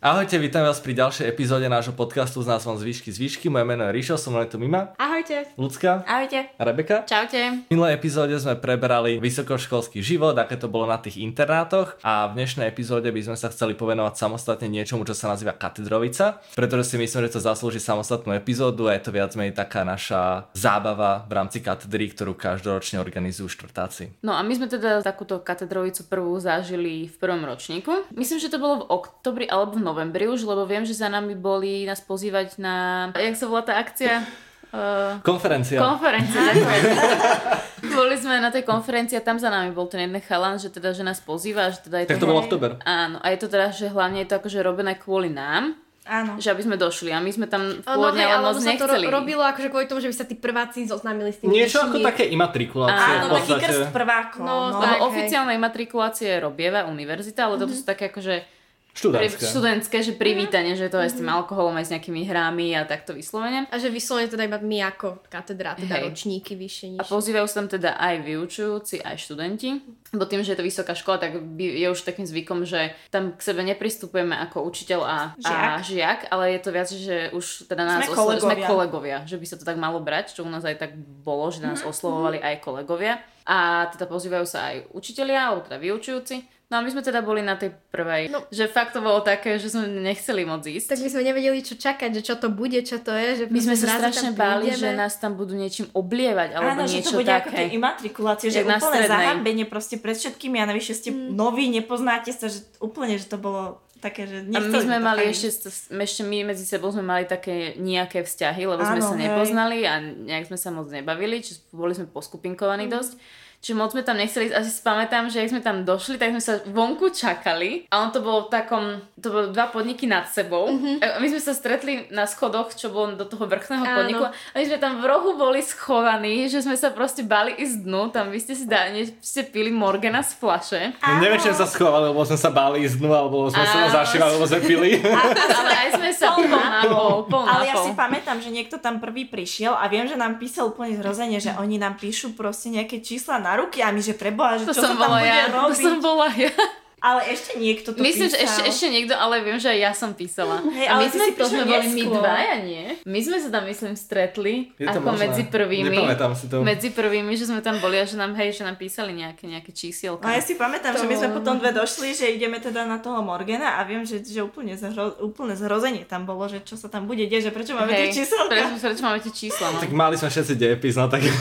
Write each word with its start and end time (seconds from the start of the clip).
Ahojte, 0.00 0.40
vítam 0.40 0.64
vás 0.64 0.80
pri 0.80 0.96
ďalšej 0.96 1.28
epizóde 1.28 1.68
nášho 1.68 1.92
podcastu 1.92 2.40
s 2.40 2.48
názvom 2.48 2.72
Zvyšky 2.80 3.12
zvyšky. 3.12 3.52
Moje 3.52 3.68
meno 3.68 3.84
je 3.84 3.92
Ríšo, 3.92 4.16
som 4.16 4.32
tu 4.48 4.56
Mima. 4.56 4.96
Ahojte. 5.20 5.52
Lucka. 5.60 6.00
Ahojte. 6.08 6.48
A 6.56 6.62
Rebeka. 6.64 7.04
Čaute. 7.04 7.68
V 7.68 7.76
minulej 7.76 8.00
epizóde 8.00 8.40
sme 8.40 8.56
preberali 8.56 9.20
vysokoškolský 9.20 10.00
život, 10.00 10.32
aké 10.32 10.56
to 10.56 10.64
bolo 10.64 10.88
na 10.88 10.96
tých 10.96 11.20
internátoch 11.20 12.00
a 12.00 12.32
v 12.32 12.40
dnešnej 12.40 12.64
epizóde 12.64 13.12
by 13.12 13.20
sme 13.20 13.36
sa 13.36 13.52
chceli 13.52 13.76
povenovať 13.76 14.16
samostatne 14.16 14.72
niečomu, 14.72 15.04
čo 15.04 15.12
sa 15.12 15.28
nazýva 15.28 15.52
katedrovica, 15.52 16.40
pretože 16.56 16.88
si 16.88 16.96
myslím, 16.96 17.28
že 17.28 17.36
to 17.36 17.44
zaslúži 17.44 17.84
samostatnú 17.84 18.32
epizódu 18.32 18.88
a 18.88 18.96
je 18.96 19.04
to 19.04 19.12
viac 19.12 19.36
menej 19.36 19.52
taká 19.52 19.84
naša 19.84 20.48
zábava 20.56 21.28
v 21.28 21.32
rámci 21.36 21.60
katedry, 21.60 22.08
ktorú 22.16 22.32
každoročne 22.32 22.96
organizujú 22.96 23.52
štvrtáci. 23.52 24.24
No 24.24 24.32
a 24.32 24.40
my 24.40 24.56
sme 24.56 24.72
teda 24.72 25.04
takúto 25.04 25.44
katedrovicu 25.44 26.08
prvú 26.08 26.40
zažili 26.40 27.12
v 27.12 27.16
prvom 27.20 27.44
ročníku. 27.44 28.08
Myslím, 28.16 28.40
že 28.40 28.48
to 28.48 28.56
bolo 28.56 28.88
v 28.88 28.88
oktobri 28.88 29.44
alebo 29.52 29.76
v 29.76 29.84
novembri 29.84 30.32
už, 30.32 30.48
lebo 30.48 30.64
viem, 30.64 30.88
že 30.88 30.96
za 30.96 31.12
nami 31.12 31.36
boli 31.36 31.84
nás 31.84 32.00
pozývať 32.00 32.56
na... 32.56 33.12
Jak 33.12 33.36
sa 33.36 33.44
volá 33.44 33.68
tá 33.68 33.76
akcia? 33.76 34.24
Uh, 34.70 35.18
konferencia. 35.26 35.82
Konferencia. 35.82 36.40
Boli 37.98 38.14
sme 38.14 38.38
na 38.38 38.54
tej 38.54 38.62
konferencii 38.62 39.18
a 39.18 39.22
tam 39.24 39.34
za 39.34 39.50
nami 39.50 39.74
bol 39.74 39.90
ten 39.90 40.06
jeden 40.06 40.22
chalan, 40.22 40.62
že 40.62 40.70
teda, 40.70 40.94
že 40.94 41.02
nás 41.02 41.18
pozýva, 41.18 41.74
že 41.74 41.82
teda 41.82 42.06
je 42.06 42.06
tak 42.06 42.22
to, 42.22 42.24
to 42.24 42.30
bol 42.30 42.38
oktober. 42.38 42.78
Áno, 42.86 43.18
a 43.18 43.26
je 43.34 43.38
to 43.42 43.50
teda, 43.50 43.74
že 43.74 43.90
hlavne 43.90 44.22
je 44.22 44.30
to 44.30 44.38
akože 44.38 44.62
robené 44.62 44.94
kvôli 44.94 45.26
nám. 45.26 45.74
Áno. 46.06 46.38
Že 46.38 46.54
aby 46.54 46.62
sme 46.64 46.76
došli 46.80 47.10
a 47.12 47.18
my 47.22 47.30
sme 47.30 47.46
tam 47.50 47.82
pôvodne 47.82 48.24
no, 48.24 48.30
ale 48.30 48.42
moc 48.50 48.58
nechceli. 48.62 48.78
to 48.78 48.86
ro- 48.88 49.14
robilo 49.20 49.42
akože 49.44 49.68
kvôli 49.68 49.86
tomu, 49.86 50.00
že 50.00 50.10
by 50.10 50.16
sa 50.16 50.26
tí 50.26 50.34
prváci 50.38 50.88
zoznámili 50.88 51.30
s 51.30 51.38
tým 51.38 51.52
Niečo 51.52 51.86
ako 51.86 52.02
také 52.02 52.24
imatrikulácie. 52.30 53.12
Áno, 53.20 53.36
taký 53.36 53.52
krst 53.58 53.90
prvákov. 53.94 54.42
No, 54.42 54.74
no, 54.74 54.78
no 54.80 55.06
oficiálne 55.06 55.54
imatrikulácie 55.54 56.40
robieva 56.40 56.88
univerzita, 56.88 57.46
ale 57.46 57.58
mm-hmm. 57.58 57.62
toto 57.68 57.72
sú 57.74 57.84
také 57.84 58.10
akože 58.10 58.59
Študentské. 58.90 59.46
Študentské, 59.46 59.96
že 60.02 60.12
privítanie, 60.18 60.74
že 60.74 60.90
to 60.90 60.98
aj 60.98 61.14
s 61.14 61.16
tým 61.16 61.30
alkoholom, 61.30 61.78
aj 61.78 61.86
s 61.86 61.90
nejakými 61.94 62.26
hrami 62.26 62.74
a 62.74 62.82
takto 62.82 63.14
vyslovene. 63.14 63.70
A 63.70 63.76
že 63.78 63.86
vyslovene 63.86 64.26
teda 64.26 64.50
iba 64.50 64.58
my 64.58 64.78
ako 64.90 65.22
katedra, 65.30 65.78
teda 65.78 66.02
Hej. 66.02 66.02
ročníky 66.10 66.58
vyššie, 66.58 66.98
nižšie. 66.98 67.02
A 67.06 67.10
pozývajú 67.10 67.46
sa 67.46 67.56
tam 67.62 67.68
teda 67.70 67.94
aj 67.96 68.14
vyučujúci, 68.26 68.96
aj 69.00 69.16
študenti. 69.16 69.68
Bo 70.10 70.26
tým, 70.26 70.42
že 70.42 70.52
je 70.52 70.58
to 70.58 70.66
vysoká 70.66 70.98
škola, 70.98 71.22
tak 71.22 71.38
je 71.58 71.86
už 71.86 72.02
takým 72.02 72.26
zvykom, 72.26 72.66
že 72.66 72.90
tam 73.14 73.38
k 73.38 73.40
sebe 73.40 73.62
nepristupujeme 73.62 74.34
ako 74.50 74.66
učiteľ 74.66 75.00
a 75.06 75.16
žiak, 75.38 75.54
a 75.54 75.80
žiak 75.86 76.20
ale 76.34 76.44
je 76.58 76.60
to 76.60 76.70
viac, 76.74 76.88
že 76.90 77.16
už 77.30 77.70
teda 77.70 77.82
nás 77.86 78.04
sme, 78.04 78.14
oslo- 78.14 78.34
kolegovia. 78.34 78.66
sme 78.66 78.66
kolegovia. 78.66 79.18
Že 79.24 79.36
by 79.38 79.46
sa 79.46 79.56
to 79.56 79.64
tak 79.64 79.78
malo 79.78 80.02
brať, 80.02 80.34
čo 80.34 80.42
u 80.42 80.50
nás 80.50 80.66
aj 80.66 80.76
tak 80.82 80.98
bolo, 80.98 81.46
že 81.54 81.62
nás 81.62 81.78
mm-hmm. 81.78 81.92
oslovovali 81.94 82.38
aj 82.42 82.54
kolegovia. 82.58 83.22
A 83.46 83.88
teda 83.90 84.10
pozývajú 84.10 84.46
sa 84.46 84.74
aj 84.74 84.94
učitelia, 84.94 85.50
alebo 85.50 85.64
teda 85.64 85.78
vyučujúci. 85.78 86.59
No 86.70 86.78
a 86.78 86.86
my 86.86 86.90
sme 86.94 87.02
teda 87.02 87.18
boli 87.18 87.42
na 87.42 87.58
tej 87.58 87.74
prvej, 87.90 88.30
no. 88.30 88.46
že 88.46 88.70
fakt 88.70 88.94
to 88.94 89.02
bolo 89.02 89.26
také, 89.26 89.58
že 89.58 89.74
sme 89.74 89.90
nechceli 89.90 90.46
moc 90.46 90.62
ísť. 90.62 90.94
Tak 90.94 91.02
my 91.02 91.08
sme 91.10 91.22
nevedeli, 91.26 91.58
čo 91.66 91.74
čakať, 91.74 92.14
že 92.14 92.22
čo 92.22 92.38
to 92.38 92.46
bude, 92.46 92.78
čo 92.86 93.02
to 93.02 93.10
je. 93.10 93.42
Že 93.42 93.44
my 93.50 93.58
sme 93.58 93.74
sa 93.74 93.86
strašne 93.98 94.30
báli, 94.38 94.70
že 94.70 94.94
nás 94.94 95.18
tam 95.18 95.34
budú 95.34 95.58
niečím 95.58 95.90
oblievať, 95.90 96.54
alebo 96.54 96.78
Áno, 96.78 96.86
niečo 96.86 97.10
že 97.10 97.18
to 97.18 97.18
bude 97.18 97.26
také. 97.26 97.42
ako 97.42 97.48
tie 97.58 97.66
imatrikulácie, 97.74 98.46
že 98.54 98.62
úplne 98.62 99.02
zahambenie 99.02 99.66
proste 99.66 99.98
pred 99.98 100.14
všetkými 100.14 100.62
a 100.62 100.70
navyše 100.70 100.94
ste 100.94 101.10
mm. 101.10 101.34
noví, 101.34 101.66
nepoznáte 101.74 102.30
sa, 102.30 102.46
že 102.46 102.62
úplne, 102.78 103.18
že 103.18 103.26
to 103.26 103.42
bolo 103.42 103.82
také, 103.98 104.30
že 104.30 104.46
A 104.46 104.58
my 104.62 104.78
sme 104.78 104.98
mali 105.02 105.26
ešte, 105.26 105.74
ešte 105.90 106.22
my 106.22 106.54
medzi 106.54 106.62
sebou 106.62 106.94
sme 106.94 107.02
mali 107.02 107.26
také 107.26 107.74
nejaké 107.82 108.22
vzťahy, 108.22 108.70
lebo 108.70 108.86
Áno, 108.86 108.94
sme 108.94 109.00
sa 109.04 109.16
nepoznali 109.18 109.82
hej. 109.82 109.90
a 109.90 109.94
nejak 110.00 110.46
sme 110.46 110.58
sa 110.58 110.70
moc 110.70 110.86
nebavili, 110.86 111.42
čiže 111.42 111.66
boli 111.74 111.98
sme 111.98 112.06
poskupinkovaní 112.06 112.86
mm. 112.86 112.94
dosť. 112.94 113.14
Čiže 113.60 113.76
moc 113.76 113.92
sme 113.92 114.00
tam 114.00 114.16
nechceli 114.16 114.48
ísť. 114.48 114.56
Asi 114.56 114.70
si 114.72 114.80
pamätám, 114.80 115.28
že 115.28 115.44
ak 115.44 115.52
sme 115.52 115.60
tam 115.60 115.84
došli, 115.84 116.16
tak 116.16 116.32
sme 116.32 116.40
sa 116.40 116.64
vonku 116.64 117.12
čakali. 117.12 117.84
A 117.92 118.00
on 118.00 118.08
to 118.08 118.24
bol 118.24 118.48
v 118.48 118.56
takom, 118.56 119.04
to 119.20 119.28
bolo 119.28 119.52
dva 119.52 119.68
podniky 119.68 120.08
nad 120.08 120.24
sebou. 120.32 120.72
Mm-hmm. 120.72 120.96
A 121.04 121.20
my 121.20 121.28
sme 121.28 121.40
sa 121.44 121.52
stretli 121.52 122.08
na 122.08 122.24
schodoch, 122.24 122.72
čo 122.72 122.88
bolo 122.88 123.20
do 123.20 123.28
toho 123.28 123.44
vrchného 123.44 123.84
Áno. 123.84 123.96
podniku. 124.00 124.24
A 124.32 124.54
my 124.56 124.64
sme 124.64 124.80
tam 124.80 125.04
v 125.04 125.04
rohu 125.04 125.36
boli 125.36 125.60
schovaní, 125.60 126.48
že 126.48 126.64
sme 126.64 126.72
sa 126.72 126.88
proste 126.88 127.20
bali 127.20 127.52
ísť 127.60 127.84
dnu. 127.84 128.08
Tam 128.08 128.32
vy 128.32 128.40
ste 128.40 128.56
si 128.56 128.64
dali, 128.64 129.12
ste 129.20 129.44
pili 129.44 129.68
Morgana 129.68 130.24
z 130.24 130.40
flaše. 130.40 130.96
No, 131.04 131.20
neviem, 131.20 131.36
či 131.36 131.52
sa 131.52 131.68
schovali, 131.68 132.16
lebo 132.16 132.24
sme 132.24 132.40
sa 132.40 132.48
báli 132.48 132.88
ísť 132.88 132.96
dnu, 132.96 133.12
alebo 133.12 133.52
sme 133.52 133.60
Áno. 133.60 133.92
sa 133.92 134.08
zašívali, 134.08 134.40
lebo 134.40 134.46
sme 134.48 134.60
pili. 134.64 134.90
ale 135.60 135.72
aj 135.84 135.88
sme 136.00 136.10
sa 136.16 136.32
pol 136.32 136.48
na 136.48 136.80
pol, 136.88 137.28
pol 137.28 137.44
Ale 137.44 137.68
ja 137.68 137.76
si 137.76 137.92
pamätám, 137.92 138.40
že 138.40 138.48
niekto 138.48 138.80
tam 138.80 139.04
prvý 139.04 139.28
prišiel 139.28 139.76
a 139.76 139.84
viem, 139.92 140.08
že 140.08 140.16
nám 140.16 140.40
písal 140.40 140.72
úplne 140.72 140.96
zrozenie, 140.96 141.44
že 141.44 141.52
oni 141.60 141.76
nám 141.76 142.00
píšu 142.00 142.32
proste 142.32 142.72
nejaké 142.72 143.04
čísla 143.04 143.36
na 143.36 143.49
ruky 143.58 143.82
a 143.82 143.90
my, 143.90 144.00
že 144.02 144.14
preboha, 144.14 144.60
že 144.60 144.68
to 144.68 144.74
čo 144.76 144.82
som 144.84 144.94
sa 144.94 145.06
tam 145.06 145.10
bude 145.16 145.26
ja. 145.26 145.46
robiť. 145.50 145.70
To 145.70 145.74
som 145.74 145.96
bola 145.98 146.28
ja. 146.34 146.52
Ale 147.00 147.20
ešte 147.32 147.56
niekto 147.56 147.96
to 147.96 148.04
Myslím, 148.04 148.28
písal. 148.28 148.36
že 148.36 148.44
ešte, 148.44 148.60
ešte 148.68 148.86
niekto, 148.92 149.14
ale 149.16 149.40
viem, 149.40 149.56
že 149.56 149.72
aj 149.72 149.78
ja 149.80 149.92
som 149.96 150.12
písala. 150.12 150.60
Hej, 150.68 150.86
a 150.86 151.00
my 151.00 151.04
ale 151.08 151.12
sme 151.12 151.26
to 151.32 151.44
sme 151.48 151.64
boli 151.64 151.88
my 151.96 152.04
dvaja, 152.12 152.54
nie? 152.60 152.86
My 153.08 153.20
sme 153.24 153.36
sa 153.40 153.48
tam, 153.48 153.64
myslím, 153.64 153.96
stretli 153.96 154.68
Je 154.76 154.84
ako 154.84 155.08
možné. 155.08 155.32
medzi 155.32 155.42
prvými. 155.48 155.96
Nepamätám 155.96 156.32
si 156.36 156.52
to. 156.52 156.60
Medzi 156.60 156.92
prvými, 156.92 157.32
že 157.40 157.48
sme 157.48 157.64
tam 157.64 157.80
boli 157.80 157.96
a 157.96 158.04
že 158.04 158.20
nám, 158.20 158.36
hej, 158.36 158.52
že 158.52 158.68
nám 158.68 158.76
písali 158.76 159.16
nejaké, 159.16 159.48
nejaké 159.48 159.72
čísielka. 159.72 160.28
A 160.28 160.36
ja 160.36 160.44
si 160.44 160.60
pamätám, 160.60 160.92
to... 160.92 161.00
že 161.00 161.06
my 161.08 161.16
sme 161.16 161.28
potom 161.32 161.56
dve 161.56 161.72
došli, 161.72 162.12
že 162.12 162.28
ideme 162.36 162.60
teda 162.60 162.84
na 162.84 163.00
toho 163.00 163.24
Morgana 163.24 163.80
a 163.80 163.88
viem, 163.88 164.04
že, 164.04 164.20
že 164.20 164.44
úplne, 164.44 164.76
zhro, 164.76 165.24
úplne 165.24 165.56
zhrozenie 165.56 166.04
tam 166.04 166.28
bolo, 166.28 166.52
že 166.52 166.60
čo 166.60 166.76
sa 166.76 166.92
tam 166.92 167.08
bude 167.08 167.24
deť, 167.24 167.48
že 167.48 167.50
prečo 167.50 167.72
máme 167.72 167.96
hej, 167.96 168.12
tie 168.12 168.22
čísla. 168.22 168.44
Prečo, 168.44 168.76
prečo 168.76 169.04
máme 169.08 169.18
tie 169.24 169.32
čísla, 169.32 169.72
no. 169.72 169.80
Tak 169.80 169.92
mali 169.96 170.20
sme 170.20 170.28
všetci 170.28 170.52
dejepis, 170.52 171.00
no 171.00 171.08
tak... 171.08 171.24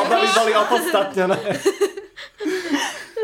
Obavy 0.00 0.28
boli 0.32 0.52
opodstatnené. 0.56 1.38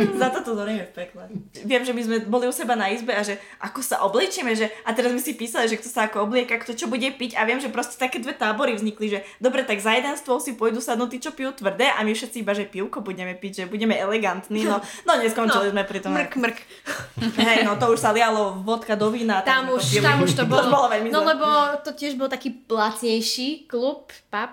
Za 0.21 0.29
to 0.35 0.41
to 0.43 0.53
zorieme 0.59 0.85
v 0.89 0.93
pekle. 0.95 1.23
Viem, 1.65 1.83
že 1.83 1.93
my 1.93 2.03
sme 2.03 2.17
boli 2.27 2.47
u 2.49 2.55
seba 2.55 2.75
na 2.75 2.91
izbe 2.91 3.15
a 3.15 3.23
že 3.23 3.39
ako 3.59 3.81
sa 3.81 4.03
obliečeme, 4.07 4.53
že 4.55 4.71
a 4.83 4.93
teraz 4.95 5.15
sme 5.15 5.23
si 5.23 5.33
písali, 5.35 5.67
že 5.71 5.79
kto 5.79 5.89
sa 5.89 6.11
ako 6.11 6.27
oblieka, 6.29 6.59
kto 6.61 6.75
čo 6.75 6.87
bude 6.91 7.07
piť 7.15 7.39
a 7.39 7.47
viem, 7.47 7.59
že 7.59 7.73
proste 7.73 7.97
také 7.97 8.19
dve 8.19 8.37
tábory 8.37 8.75
vznikli, 8.77 9.07
že 9.13 9.19
dobre, 9.39 9.63
tak 9.63 9.79
za 9.81 9.95
jeden 9.95 10.15
stôl 10.19 10.39
si 10.43 10.55
pôjdu 10.59 10.83
sadnúť 10.83 11.11
tí, 11.15 11.19
čo 11.23 11.31
pijú 11.33 11.53
tvrdé 11.55 11.91
a 11.91 12.03
my 12.03 12.13
všetci 12.13 12.43
iba, 12.43 12.53
že 12.53 12.69
pivko 12.69 13.01
budeme 13.01 13.33
piť, 13.33 13.65
že 13.65 13.65
budeme 13.71 13.95
elegantní, 13.97 14.67
no, 14.67 14.83
no 15.07 15.13
neskončili 15.19 15.71
no, 15.71 15.73
sme 15.75 15.83
pri 15.87 15.99
tom. 16.03 16.13
Mrk, 16.15 16.33
mrk. 16.37 16.59
Hej, 17.47 17.59
no 17.67 17.79
to 17.79 17.93
už 17.93 17.99
sa 18.01 18.11
lialo 18.11 18.63
vodka 18.63 18.99
do 18.99 19.09
vína. 19.13 19.41
Tam, 19.47 19.71
už, 19.71 20.03
tam 20.03 20.23
už 20.23 20.33
to 20.35 20.45
bolo. 20.51 20.67
To 20.67 20.71
bolo 20.71 20.87
veľmi 20.91 21.09
no 21.11 21.23
lebo 21.23 21.47
to 21.87 21.95
tiež 21.95 22.19
bol 22.19 22.27
taký 22.27 22.65
lacnejší 22.67 23.67
klub, 23.71 24.11
pub, 24.31 24.53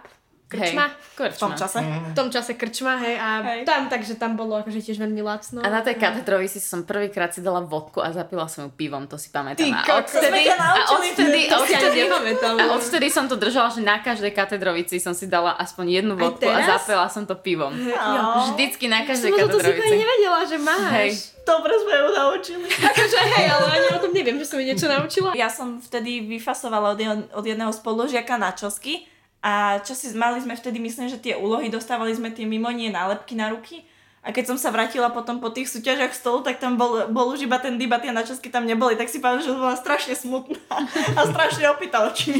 krčma. 0.50 0.86
Hej, 0.90 1.14
krčma. 1.14 1.38
V 1.38 1.38
tom 1.38 1.54
čase. 1.54 1.80
V 1.86 2.16
tom 2.18 2.28
čase 2.34 2.52
krčma, 2.58 2.98
hej, 3.06 3.16
a 3.22 3.30
hej. 3.46 3.62
tam, 3.70 3.86
takže 3.86 4.18
tam 4.18 4.34
bolo 4.34 4.58
akože 4.58 4.82
tiež 4.82 4.98
veľmi 4.98 5.22
lacno. 5.22 5.62
A 5.62 5.70
na 5.70 5.86
tej 5.86 6.02
katedrovi 6.02 6.50
si 6.50 6.58
som 6.58 6.82
prvýkrát 6.82 7.30
si 7.30 7.46
dala 7.46 7.62
vodku 7.62 8.02
a 8.02 8.10
zapila 8.10 8.50
som 8.50 8.66
ju 8.66 8.70
pivom, 8.74 9.06
to 9.06 9.22
si 9.22 9.30
pamätám. 9.30 9.62
Ty, 9.62 9.70
a 9.70 10.02
odtedy, 10.02 10.42
a 10.50 10.66
odtedy, 10.98 11.40
to 11.46 11.56
odtedy, 11.62 12.00
a 12.42 12.64
odtedy 12.74 13.08
som 13.14 13.30
to 13.30 13.38
držala, 13.38 13.70
že 13.70 13.86
na 13.86 14.02
každej 14.02 14.34
katedrovici 14.34 14.98
som 14.98 15.14
si 15.14 15.30
dala 15.30 15.54
aspoň 15.54 16.02
jednu 16.02 16.14
vodku 16.18 16.50
a 16.50 16.66
zapila 16.66 17.06
som 17.14 17.30
to 17.30 17.38
pivom. 17.38 17.70
Oh. 17.94 18.50
Vždycky 18.50 18.90
na 18.90 19.06
každej 19.06 19.38
katedrovici. 19.38 19.70
Som 19.70 19.86
to 19.86 19.94
si 19.94 20.02
nevedela, 20.02 20.40
že 20.50 20.58
máš. 20.58 20.92
Hej. 20.98 21.12
Dobre 21.46 21.74
sme 21.82 21.94
ju 21.98 22.08
naučili. 22.14 22.68
akože 22.94 23.20
hej, 23.38 23.46
ale 23.50 23.68
ani 23.74 23.88
o 23.98 24.00
tom 24.02 24.14
neviem, 24.14 24.38
že 24.38 24.46
som 24.46 24.58
mi 24.62 24.70
niečo 24.70 24.86
naučila. 24.86 25.34
Ja 25.34 25.50
som 25.50 25.82
vtedy 25.82 26.26
vyfasovala 26.26 26.94
od, 26.94 26.98
jedného, 26.98 27.18
od 27.34 27.46
jedného 27.46 27.74
spolužiaka 27.74 28.38
na 28.38 28.54
čosky 28.54 29.10
a 29.40 29.80
čo 29.80 29.96
si 29.96 30.12
mali 30.20 30.44
sme 30.44 30.60
vtedy, 30.60 30.84
myslím, 30.84 31.08
že 31.08 31.20
tie 31.20 31.40
úlohy 31.40 31.72
dostávali 31.72 32.12
sme 32.12 32.36
tie 32.36 32.44
mimo 32.44 32.68
nie 32.76 32.92
nálepky 32.92 33.40
na 33.40 33.56
ruky. 33.56 33.88
A 34.20 34.36
keď 34.36 34.52
som 34.52 34.58
sa 34.60 34.68
vrátila 34.68 35.08
potom 35.16 35.40
po 35.40 35.48
tých 35.48 35.72
súťažiach 35.72 36.12
stolu, 36.12 36.44
tak 36.44 36.60
tam 36.60 36.76
bol, 36.76 37.08
bol 37.08 37.32
už 37.32 37.48
iba 37.48 37.56
ten 37.56 37.80
dybat, 37.80 38.04
tie 38.04 38.12
načasky 38.12 38.52
tam 38.52 38.68
neboli, 38.68 39.00
tak 39.00 39.08
si 39.08 39.24
pamätám, 39.24 39.48
že 39.48 39.56
bola 39.56 39.80
strašne 39.80 40.12
smutná 40.12 40.60
a 41.18 41.22
strašne 41.24 41.72
opýta 41.72 42.04
oči. 42.04 42.36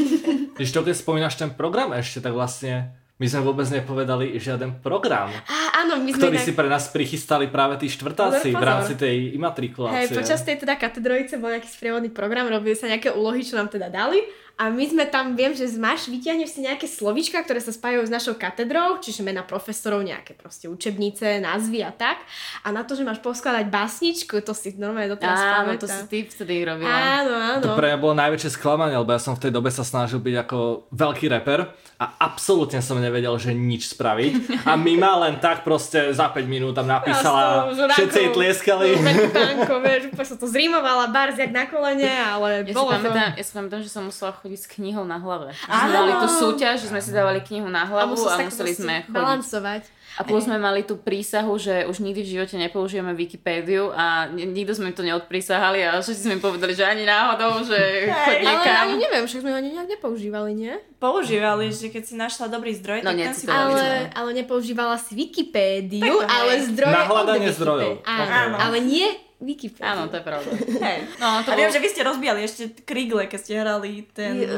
Když 0.60 0.70
to, 0.76 0.84
keď 0.84 0.92
spomínaš 0.92 1.40
ten 1.40 1.56
program 1.56 1.96
ešte, 1.96 2.20
tak 2.20 2.36
vlastne 2.36 2.92
my 3.16 3.26
sme 3.28 3.40
vôbec 3.44 3.68
nepovedali 3.68 4.36
žiaden 4.40 4.80
program, 4.80 5.28
Á, 5.28 5.84
áno, 5.84 6.00
my 6.00 6.08
sme 6.08 6.20
ktorý 6.24 6.36
tak... 6.40 6.46
si 6.48 6.52
pre 6.56 6.68
nás 6.72 6.88
prichystali 6.88 7.52
práve 7.52 7.76
tí 7.76 7.88
štvrtáci 7.92 8.48
v 8.48 8.64
rámci 8.64 8.96
tej 8.96 9.36
imatrikulácie. 9.36 10.08
Hej, 10.08 10.20
počas 10.24 10.40
tej 10.40 10.56
teda 10.64 10.80
katedrojice 10.80 11.36
bol 11.36 11.52
nejaký 11.52 11.68
sprievodný 11.68 12.08
program, 12.08 12.48
robili 12.48 12.72
sa 12.72 12.88
nejaké 12.88 13.12
úlohy, 13.12 13.44
čo 13.44 13.60
nám 13.60 13.68
teda 13.68 13.92
dali 13.92 14.24
a 14.60 14.68
my 14.68 14.84
sme 14.84 15.08
tam, 15.08 15.32
viem, 15.32 15.56
že 15.56 15.64
máš, 15.80 16.12
vyťahneš 16.12 16.52
si 16.52 16.60
nejaké 16.60 16.84
slovíčka, 16.84 17.40
ktoré 17.40 17.64
sa 17.64 17.72
spájajú 17.72 18.04
s 18.04 18.12
našou 18.12 18.36
katedrou, 18.36 19.00
čiže 19.00 19.24
mena 19.24 19.40
profesorov, 19.40 20.04
nejaké 20.04 20.36
proste 20.36 20.68
učebnice, 20.68 21.40
názvy 21.40 21.80
a 21.80 21.88
tak. 21.88 22.20
A 22.60 22.68
na 22.68 22.84
to, 22.84 22.92
že 22.92 23.00
máš 23.00 23.24
poskladať 23.24 23.72
básničku, 23.72 24.44
to 24.44 24.52
si 24.52 24.76
normálne 24.76 25.16
doteraz 25.16 25.64
Áno, 25.64 25.72
to 25.80 25.88
si 25.88 26.04
ty 26.12 26.28
vtedy 26.28 26.68
robila. 26.68 26.92
Áno, 26.92 27.32
áno. 27.32 27.64
To 27.64 27.72
pre 27.72 27.88
mňa 27.88 27.98
bolo 28.04 28.14
najväčšie 28.20 28.60
sklamanie, 28.60 29.00
lebo 29.00 29.08
ja 29.16 29.20
som 29.24 29.32
v 29.32 29.48
tej 29.48 29.52
dobe 29.56 29.72
sa 29.72 29.80
snažil 29.80 30.20
byť 30.20 30.36
ako 30.44 30.92
veľký 30.92 31.26
reper 31.40 31.72
a 31.96 32.04
absolútne 32.20 32.84
som 32.84 33.00
nevedel, 33.00 33.32
že 33.40 33.56
nič 33.56 33.96
spraviť. 33.96 34.60
A 34.68 34.76
Mima 34.76 35.16
len 35.24 35.40
tak 35.40 35.64
proste 35.64 36.12
za 36.12 36.28
5 36.28 36.44
minút 36.44 36.76
tam 36.76 36.84
napísala, 36.84 37.72
Ja 37.72 37.96
všetci 37.96 38.18
jej 38.28 38.30
tlieskali. 38.36 38.92
Tanko, 39.32 39.80
vieš, 39.80 40.12
úplne 40.12 40.28
som 40.28 40.36
to 40.36 40.48
zrímovala, 40.48 41.08
bars 41.08 41.40
jak 41.40 41.48
na 41.48 41.64
kolene, 41.64 42.12
ale 42.12 42.68
Ja 42.68 42.72
si, 42.72 42.76
bolo 42.76 42.92
to... 42.92 43.08
pamätám, 43.08 43.28
ja 43.40 43.44
si 43.44 43.52
pamätám, 43.56 43.80
že 43.80 43.88
som 43.88 44.04
musela 44.04 44.36
chodiť 44.36 44.49
keby 44.50 44.58
s 44.58 44.66
knihou 44.66 45.06
na 45.06 45.22
hlave. 45.22 45.54
Sme 45.54 45.94
mali 45.94 46.12
tú 46.18 46.26
súťaž, 46.26 46.82
že 46.82 46.90
sme 46.90 46.98
si 46.98 47.14
dávali 47.14 47.38
knihu 47.46 47.70
na 47.70 47.86
hlavu 47.86 48.18
a, 48.26 48.34
a 48.34 48.42
museli 48.42 48.74
sme 48.74 49.06
chodiť. 49.06 49.14
balancovať. 49.14 49.82
A 50.18 50.26
plus 50.26 50.42
sme 50.42 50.58
mali 50.58 50.82
tú 50.82 50.98
prísahu, 50.98 51.54
že 51.54 51.86
už 51.86 52.02
nikdy 52.02 52.26
v 52.26 52.30
živote 52.34 52.58
nepoužijeme 52.58 53.14
Wikipédiu 53.14 53.94
a 53.94 54.26
nikto 54.26 54.74
sme 54.74 54.90
to 54.90 55.06
neodprísahali 55.06 55.86
a 55.86 56.02
všetci 56.02 56.26
sme 56.26 56.36
povedali, 56.42 56.74
že 56.74 56.82
ani 56.82 57.06
náhodou, 57.06 57.62
že 57.62 58.10
chod 58.10 58.42
niekam. 58.42 58.74
Ale 58.74 58.90
ani 58.90 58.94
neviem, 59.06 59.22
však 59.30 59.40
sme 59.46 59.54
ho 59.54 59.56
ani 59.62 59.70
nejak 59.70 59.86
nepoužívali, 59.86 60.50
nie? 60.58 60.74
Používali, 60.98 61.70
že 61.70 61.94
keď 61.94 62.02
si 62.02 62.14
našla 62.18 62.50
dobrý 62.50 62.74
zdroj, 62.74 63.06
no, 63.06 63.14
tak 63.14 63.22
ten 63.22 63.34
si 63.38 63.46
ale, 63.46 64.10
ale 64.10 64.30
nepoužívala 64.34 64.98
si 64.98 65.14
Wikipédiu, 65.14 66.26
ale 66.26 66.58
zdroje 66.68 66.90
Na 66.90 67.06
hľadanie 67.06 67.50
zdrojov. 67.54 68.02
Áno, 68.02 68.34
Áno. 68.34 68.56
ale 68.58 68.82
nie 68.82 69.29
Wikipédia. 69.40 69.96
Áno, 69.96 70.12
to 70.12 70.20
je 70.20 70.24
pravda. 70.24 70.50
Hej. 70.86 70.98
No, 71.16 71.40
to 71.40 71.48
A 71.50 71.56
viem, 71.56 71.72
že 71.72 71.80
vy 71.80 71.88
ste 71.88 72.04
rozbíjali 72.04 72.40
ešte 72.44 72.62
krigle, 72.84 73.24
keď 73.24 73.38
ste 73.40 73.52
hrali 73.56 74.04
ten... 74.12 74.36
Je. 74.36 74.48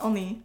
Oný. 0.00 0.44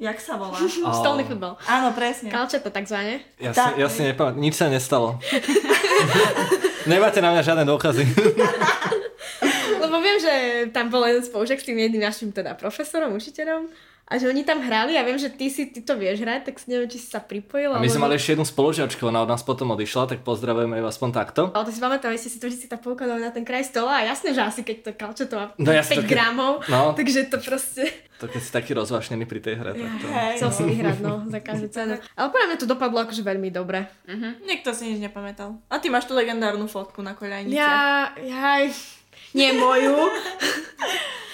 Jak 0.00 0.18
sa 0.18 0.40
volá? 0.40 0.56
Stolný 1.04 1.28
futbal. 1.28 1.60
Áno, 1.68 1.92
presne. 1.92 2.32
Kalčeta 2.32 2.72
takzvané. 2.72 3.20
Ja 3.36 3.52
Tak. 3.52 3.76
si, 3.76 3.84
ja 3.84 3.88
si 3.92 4.00
nepamätám, 4.08 4.40
nič 4.40 4.54
sa 4.56 4.72
nestalo. 4.72 5.20
Nemáte 6.90 7.22
na 7.22 7.30
mňa 7.30 7.42
žiadne 7.44 7.64
dôkazy. 7.68 8.02
Lebo 9.78 9.96
viem, 10.02 10.18
že 10.18 10.32
tam 10.74 10.90
bol 10.90 11.04
jeden 11.06 11.22
spolužiak 11.22 11.60
s 11.60 11.68
tým 11.68 11.78
jedným 11.78 12.02
našim 12.02 12.32
teda 12.32 12.56
profesorom, 12.58 13.14
učiteľom. 13.14 13.70
A 14.04 14.18
že 14.18 14.26
oni 14.26 14.42
tam 14.42 14.60
hrali 14.60 14.92
a 14.92 15.02
viem, 15.02 15.16
že 15.16 15.30
ty 15.30 15.48
si 15.48 15.66
ty 15.66 15.80
to 15.80 15.94
vieš 15.94 16.20
hrať, 16.20 16.44
tak 16.44 16.58
si 16.58 16.68
neviem, 16.68 16.84
či 16.84 16.98
si 16.98 17.08
sa 17.08 17.16
pripojil. 17.16 17.72
A 17.72 17.80
my 17.80 17.88
sme 17.88 18.04
mali 18.04 18.14
ešte 18.14 18.34
jednu 18.34 18.44
spolužiačku, 18.44 19.00
ona 19.02 19.22
od 19.22 19.30
nás 19.30 19.40
potom 19.40 19.72
odišla, 19.72 20.04
tak 20.06 20.20
pozdravujeme 20.20 20.74
ju 20.74 20.84
aspoň 20.84 21.08
takto. 21.12 21.42
Ale 21.48 21.64
to 21.64 21.72
si 21.72 21.80
pamätám, 21.80 22.12
ste 22.12 22.28
si 22.28 22.36
to, 22.36 22.46
že 22.46 22.56
si 22.56 22.66
tam 22.66 22.76
poukladali 22.78 23.18
na 23.18 23.30
ten 23.30 23.40
kraj 23.40 23.64
stola 23.64 23.98
a 23.98 24.04
jasné, 24.04 24.30
že 24.30 24.42
asi 24.42 24.60
keď 24.60 24.76
to 24.82 24.90
kalčo 24.92 25.24
to 25.24 25.34
má 25.34 25.46
No 25.56 25.70
5 25.70 25.80
jasne, 25.80 25.94
to 25.94 26.02
keď- 26.02 26.12
gramov, 26.12 26.52
no. 26.66 26.92
takže 26.92 27.20
to 27.26 27.38
proste 27.38 27.88
To 28.20 28.28
keď 28.28 28.38
si 28.38 28.50
taký 28.52 28.70
rozvášnený 28.72 29.24
pri 29.24 29.40
tej 29.40 29.54
hre, 29.56 29.70
tak 29.72 29.90
to... 29.96 30.06
Hej, 30.06 30.34
chcel 30.36 30.50
si 30.52 30.62
vyhrať, 30.64 30.98
no, 31.00 31.26
za 31.26 31.40
každú 31.40 31.66
cenu. 31.68 31.94
Ale 32.12 32.26
podľa 32.28 32.46
mňa 32.46 32.58
to 32.58 32.66
dopadlo 32.68 32.98
akože 33.02 33.18
veľmi 33.18 33.48
dobre. 33.48 33.88
Niekto 34.44 34.70
si 34.70 34.92
nič 34.92 35.00
nepamätal. 35.00 35.56
A 35.66 35.80
ty 35.80 35.88
máš 35.88 36.04
tú 36.04 36.12
legendárnu 36.12 36.68
fotku 36.68 37.00
na 37.00 37.16
koľajnice. 37.16 37.56
Ja, 37.56 38.12
jaj, 38.14 38.70
nie 39.32 39.50
moju. 39.52 39.96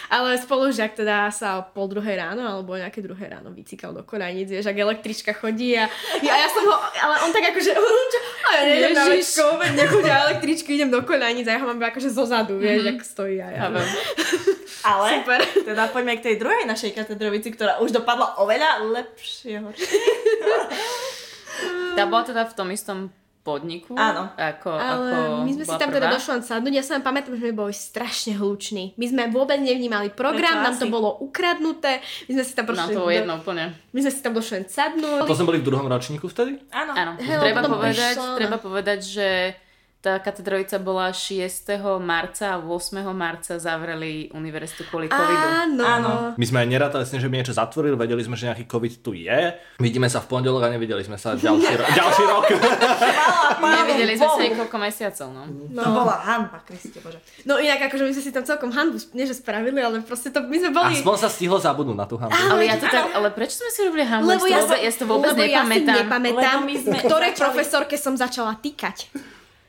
Ale 0.08 0.40
spolužiak 0.40 0.96
teda 0.96 1.28
sa 1.28 1.60
o 1.60 1.62
pol 1.68 1.92
druhej 1.92 2.16
ráno 2.16 2.40
alebo 2.40 2.72
o 2.72 2.80
nejaké 2.80 3.04
druhé 3.04 3.28
ráno 3.28 3.52
vycikal 3.52 3.92
do 3.92 4.00
koľajnic, 4.04 4.48
vieš, 4.48 4.72
ak 4.72 4.80
električka 4.80 5.36
chodí 5.36 5.76
a 5.76 5.84
ja, 6.24 6.32
ja 6.32 6.48
som 6.48 6.64
ho, 6.64 6.74
ale 6.76 7.14
on 7.28 7.30
tak 7.30 7.52
akože, 7.52 7.72
a 8.46 8.48
ja 8.56 8.62
nejdem 8.64 8.92
na 8.96 9.04
veď 9.04 9.24
nechodia 9.76 10.14
električky, 10.32 10.80
idem 10.80 10.88
do 10.88 11.04
koľajnic 11.04 11.44
a 11.44 11.52
ja 11.56 11.60
ho 11.60 11.68
mám 11.68 11.80
akože 11.80 12.08
zo 12.08 12.24
zadu, 12.24 12.56
vieš, 12.56 12.88
jak 12.88 13.00
stojí 13.04 13.36
a 13.44 13.48
ja. 13.52 13.60
Chápem. 13.68 13.86
Ale 14.88 15.20
Super. 15.20 15.40
teda 15.66 15.90
poďme 15.90 16.16
k 16.16 16.24
tej 16.32 16.34
druhej 16.38 16.64
našej 16.64 16.94
katedrovici, 16.94 17.50
ktorá 17.50 17.82
už 17.82 17.90
dopadla 17.90 18.38
oveľa 18.38 18.86
lepšie. 18.94 19.58
Tá 21.98 22.06
bola 22.06 22.22
teda 22.22 22.46
v 22.46 22.54
tom 22.54 22.68
istom 22.70 23.10
podniku. 23.48 23.92
Áno. 23.94 24.28
Ako, 24.34 24.68
Ale 24.68 25.08
ako 25.08 25.16
my 25.40 25.52
sme 25.54 25.64
si 25.64 25.74
tam 25.74 25.88
teda 25.88 26.04
prvá. 26.04 26.14
došli 26.14 26.30
len 26.30 26.44
sadnúť, 26.44 26.74
ja 26.74 26.82
sa 26.82 26.92
len 26.92 27.02
pamätám, 27.02 27.32
že 27.32 27.40
sme 27.40 27.54
boli 27.54 27.72
strašne 27.72 28.32
hluční. 28.34 28.84
My 28.94 29.06
sme 29.06 29.22
vôbec 29.28 29.56
nevnímali 29.58 30.12
program, 30.12 30.36
Prečo 30.54 30.66
nám 30.66 30.76
to 30.76 30.86
bolo 30.88 31.08
ukradnuté, 31.18 31.98
my 32.24 32.32
sme 32.34 32.44
si 32.44 32.52
tam 32.52 32.64
No 32.64 32.70
prošli, 32.70 32.92
to 32.92 33.00
do- 33.00 33.08
jedno 33.10 33.34
úplne. 33.36 33.64
my 33.88 33.98
sme 33.98 34.10
si 34.10 34.20
tam 34.20 34.32
došli 34.32 34.52
len 34.54 34.66
sadnúť. 34.66 35.24
To 35.24 35.32
sme 35.32 35.48
boli 35.48 35.58
v 35.58 35.66
druhom 35.66 35.86
ročníku 35.86 36.26
vtedy? 36.26 36.60
Áno. 36.68 36.92
Áno, 36.92 37.12
Hej, 37.16 37.36
treba 37.38 37.60
povedať, 37.64 37.96
prišla- 38.14 38.36
treba 38.36 38.56
povedať, 38.58 38.98
že 39.00 39.28
tá 39.98 40.14
katedrovica 40.16 40.78
bola 40.78 41.10
6. 41.10 41.42
marca 41.98 42.54
a 42.54 42.56
8. 42.56 42.70
marca 43.10 43.58
zavreli 43.58 44.30
univerzitu 44.30 44.86
kvôli 44.86 45.10
covidu. 45.10 45.46
Áno. 45.66 45.82
Áno. 45.82 46.12
My 46.38 46.44
sme 46.46 46.62
aj 46.62 46.68
nerátali 46.68 47.02
s 47.02 47.10
tým, 47.10 47.18
že 47.18 47.26
by 47.26 47.34
niečo 47.34 47.50
zatvorili, 47.50 47.98
vedeli 47.98 48.22
sme, 48.22 48.38
že 48.38 48.46
nejaký 48.46 48.64
covid 48.64 49.02
tu 49.02 49.10
je. 49.12 49.58
Vidíme 49.76 50.06
sa 50.06 50.22
v 50.22 50.30
pondelok 50.30 50.62
a 50.62 50.70
nevideli 50.70 51.02
sme 51.02 51.18
sa 51.18 51.34
ďalší, 51.34 51.74
ro- 51.74 51.90
ďalší 51.98 52.24
rok. 52.24 52.44
Nevideli 53.58 54.14
sme 54.14 54.28
sa 54.28 54.38
niekoľko 54.40 54.76
mesiacov, 54.78 55.26
no. 55.28 55.42
No. 55.68 55.82
To 55.82 55.90
bola 55.90 56.14
hanba, 56.16 56.62
Kriste 56.62 57.02
Bože. 57.02 57.18
No 57.42 57.58
inak 57.58 57.90
akože 57.90 58.02
my 58.06 58.12
sme 58.14 58.22
si 58.22 58.30
tam 58.30 58.46
celkom 58.46 58.70
hanbu, 58.70 59.02
nie 59.12 59.26
že 59.26 59.34
spravili, 59.34 59.82
ale 59.82 59.98
proste 60.00 60.30
to, 60.30 60.40
my 60.40 60.56
sme 60.56 60.70
boli... 60.70 60.94
Aspoň 60.94 61.14
sa 61.18 61.26
stihlo 61.26 61.58
zabudnúť 61.58 61.98
na 61.98 62.06
tú 62.06 62.14
hambu. 62.14 62.38
Ale 62.38 62.62
ja 62.64 62.78
to 62.78 62.86
tak, 62.86 63.10
ale 63.10 63.34
prečo 63.34 63.58
sme 63.58 63.70
si 63.74 63.82
robili 63.82 64.06
hambu? 64.06 64.30
Lebo 64.30 64.46
ja, 64.46 64.62
vôbec, 64.62 64.78
ja 64.78 64.90
to 64.90 65.04
vôbec 65.04 65.34
lebo 65.34 65.42
nepamätám. 65.42 65.90
Ja 65.90 65.96
si 65.96 66.00
nepamätám, 66.06 66.56
Lebo 66.56 66.66
my 66.66 66.74
sme 66.78 66.96
ktorej 67.02 67.30
začali- 67.30 67.42
profesorke 67.42 67.96
som 67.98 68.14
začala 68.14 68.54
týkať. 68.54 69.10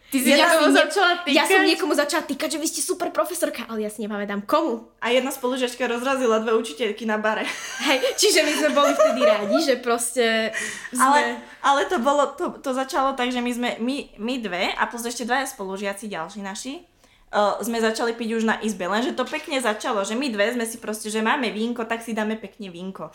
Ty 0.09 0.17
si 0.17 0.33
Ja 0.33 0.49
niekomu 0.49 0.73
začala 0.73 1.21
týkať? 1.21 1.37
Ja 1.37 1.45
som 1.45 1.61
niekomu 1.61 1.93
začala 1.93 2.23
týkať, 2.25 2.49
že 2.57 2.61
vy 2.61 2.67
ste 2.67 2.81
super 2.81 3.13
profesorka, 3.13 3.69
ale 3.69 3.85
ja 3.85 3.93
si 3.93 4.01
nepamätám 4.01 4.41
komu. 4.41 4.89
A 5.05 5.13
jedna 5.13 5.29
spolužiačka 5.29 5.85
rozrazila 5.85 6.41
dve 6.41 6.57
učiteľky 6.57 7.05
na 7.05 7.21
bare. 7.21 7.45
Hej, 7.87 8.17
čiže 8.17 8.41
my 8.41 8.53
sme 8.57 8.69
boli 8.73 8.91
vtedy 8.97 9.21
rádi, 9.21 9.57
že 9.61 9.77
proste 9.77 10.49
sme... 10.89 11.05
Ale, 11.05 11.21
ale 11.61 11.81
to 11.85 12.01
bolo, 12.01 12.25
to, 12.33 12.57
to 12.57 12.73
začalo 12.73 13.13
tak, 13.13 13.29
že 13.29 13.37
my 13.37 13.51
sme, 13.53 13.69
my, 13.77 13.97
my 14.17 14.33
dve 14.41 14.73
a 14.73 14.83
plus 14.89 15.05
ešte 15.05 15.29
dvaja 15.29 15.45
spolužiaci 15.45 16.09
ďalší 16.09 16.41
naši, 16.41 16.81
uh, 17.29 17.61
sme 17.61 17.77
začali 17.77 18.17
piť 18.17 18.29
už 18.41 18.43
na 18.49 18.57
izbe, 18.65 18.89
lenže 18.89 19.13
to 19.13 19.29
pekne 19.29 19.61
začalo, 19.61 20.01
že 20.01 20.17
my 20.17 20.25
dve 20.33 20.57
sme 20.57 20.65
si 20.65 20.81
proste, 20.81 21.13
že 21.13 21.21
máme 21.21 21.53
vínko, 21.53 21.85
tak 21.85 22.01
si 22.01 22.17
dáme 22.17 22.33
pekne 22.41 22.73
vínko. 22.73 23.13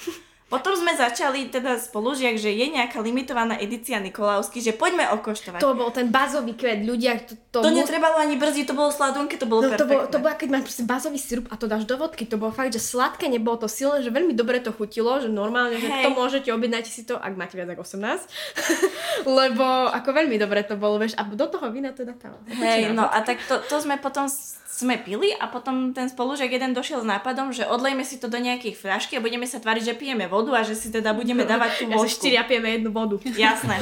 Potom 0.55 0.79
sme 0.79 0.95
začali 0.95 1.51
teda 1.51 1.83
spolužiak, 1.83 2.39
že 2.39 2.55
je 2.55 2.67
nejaká 2.71 3.03
limitovaná 3.03 3.59
edícia 3.59 3.99
Nikolausky, 3.99 4.62
že 4.62 4.71
poďme 4.71 5.11
okoštovať. 5.19 5.59
To, 5.59 5.75
bol 5.75 5.91
ten 5.91 6.15
bazový 6.15 6.55
kvet, 6.55 6.87
ľudia, 6.87 7.19
to, 7.27 7.35
to, 7.51 7.59
to 7.67 7.75
netrebalo 7.75 8.23
ani 8.23 8.39
brzdiť, 8.39 8.71
to 8.71 8.79
bolo 8.79 8.95
sladunké, 8.95 9.35
to 9.35 9.51
bolo 9.51 9.67
No 9.67 9.75
to 9.75 9.83
bolo, 9.83 10.06
to 10.06 10.23
bolo, 10.23 10.31
keď 10.39 10.49
máš 10.55 10.79
bazový 10.87 11.19
sirup 11.19 11.51
a 11.51 11.59
to 11.59 11.67
dáš 11.67 11.91
do 11.91 11.99
vodky, 11.99 12.23
to 12.23 12.39
bolo 12.39 12.55
fakt, 12.55 12.71
že 12.71 12.79
sladké, 12.79 13.27
nebolo 13.27 13.59
to 13.59 13.67
silné, 13.67 14.06
že 14.06 14.15
veľmi 14.15 14.31
dobre 14.39 14.62
to 14.62 14.71
chutilo, 14.71 15.19
že 15.19 15.27
normálne, 15.27 15.75
že 15.83 15.91
Hej. 15.91 16.06
to 16.06 16.11
môžete, 16.15 16.49
objednajte 16.55 16.91
si 16.95 17.03
to, 17.03 17.19
ak 17.19 17.35
máte 17.35 17.59
viac 17.59 17.75
ako 17.75 17.83
18. 17.83 18.31
Lebo 19.43 19.91
ako 19.91 20.09
veľmi 20.15 20.39
dobre 20.39 20.62
to 20.62 20.79
bolo, 20.79 21.03
vieš, 21.03 21.19
a 21.19 21.27
do 21.27 21.51
toho 21.51 21.67
vína 21.75 21.91
teda 21.91 22.15
tá. 22.15 22.31
Hej, 22.47 22.95
no 22.95 23.11
a 23.11 23.19
tak 23.27 23.43
to, 23.51 23.59
to 23.67 23.83
sme 23.83 23.99
potom 23.99 24.31
sme 24.75 24.99
pili 24.99 25.31
a 25.31 25.47
potom 25.47 25.94
ten 25.94 26.11
spolužiak 26.11 26.50
jeden 26.50 26.75
došiel 26.75 26.99
s 26.99 27.06
nápadom, 27.06 27.55
že 27.55 27.62
odlejme 27.62 28.03
si 28.03 28.19
to 28.19 28.26
do 28.26 28.43
nejakých 28.43 28.75
fľašky 28.75 29.15
a 29.15 29.23
budeme 29.23 29.47
sa 29.47 29.62
tváriť, 29.62 29.87
že 29.87 29.94
pijeme 29.94 30.26
vodu 30.26 30.50
a 30.59 30.67
že 30.67 30.75
si 30.75 30.91
teda 30.91 31.15
budeme 31.15 31.47
dávať 31.50 31.71
tú 31.79 31.85
Ja 31.87 31.94
sa 31.94 32.03
vodku. 32.03 32.19
štyria 32.19 32.43
pijeme 32.43 32.75
jednu 32.75 32.91
vodu. 32.91 33.15
Jasné. 33.38 33.79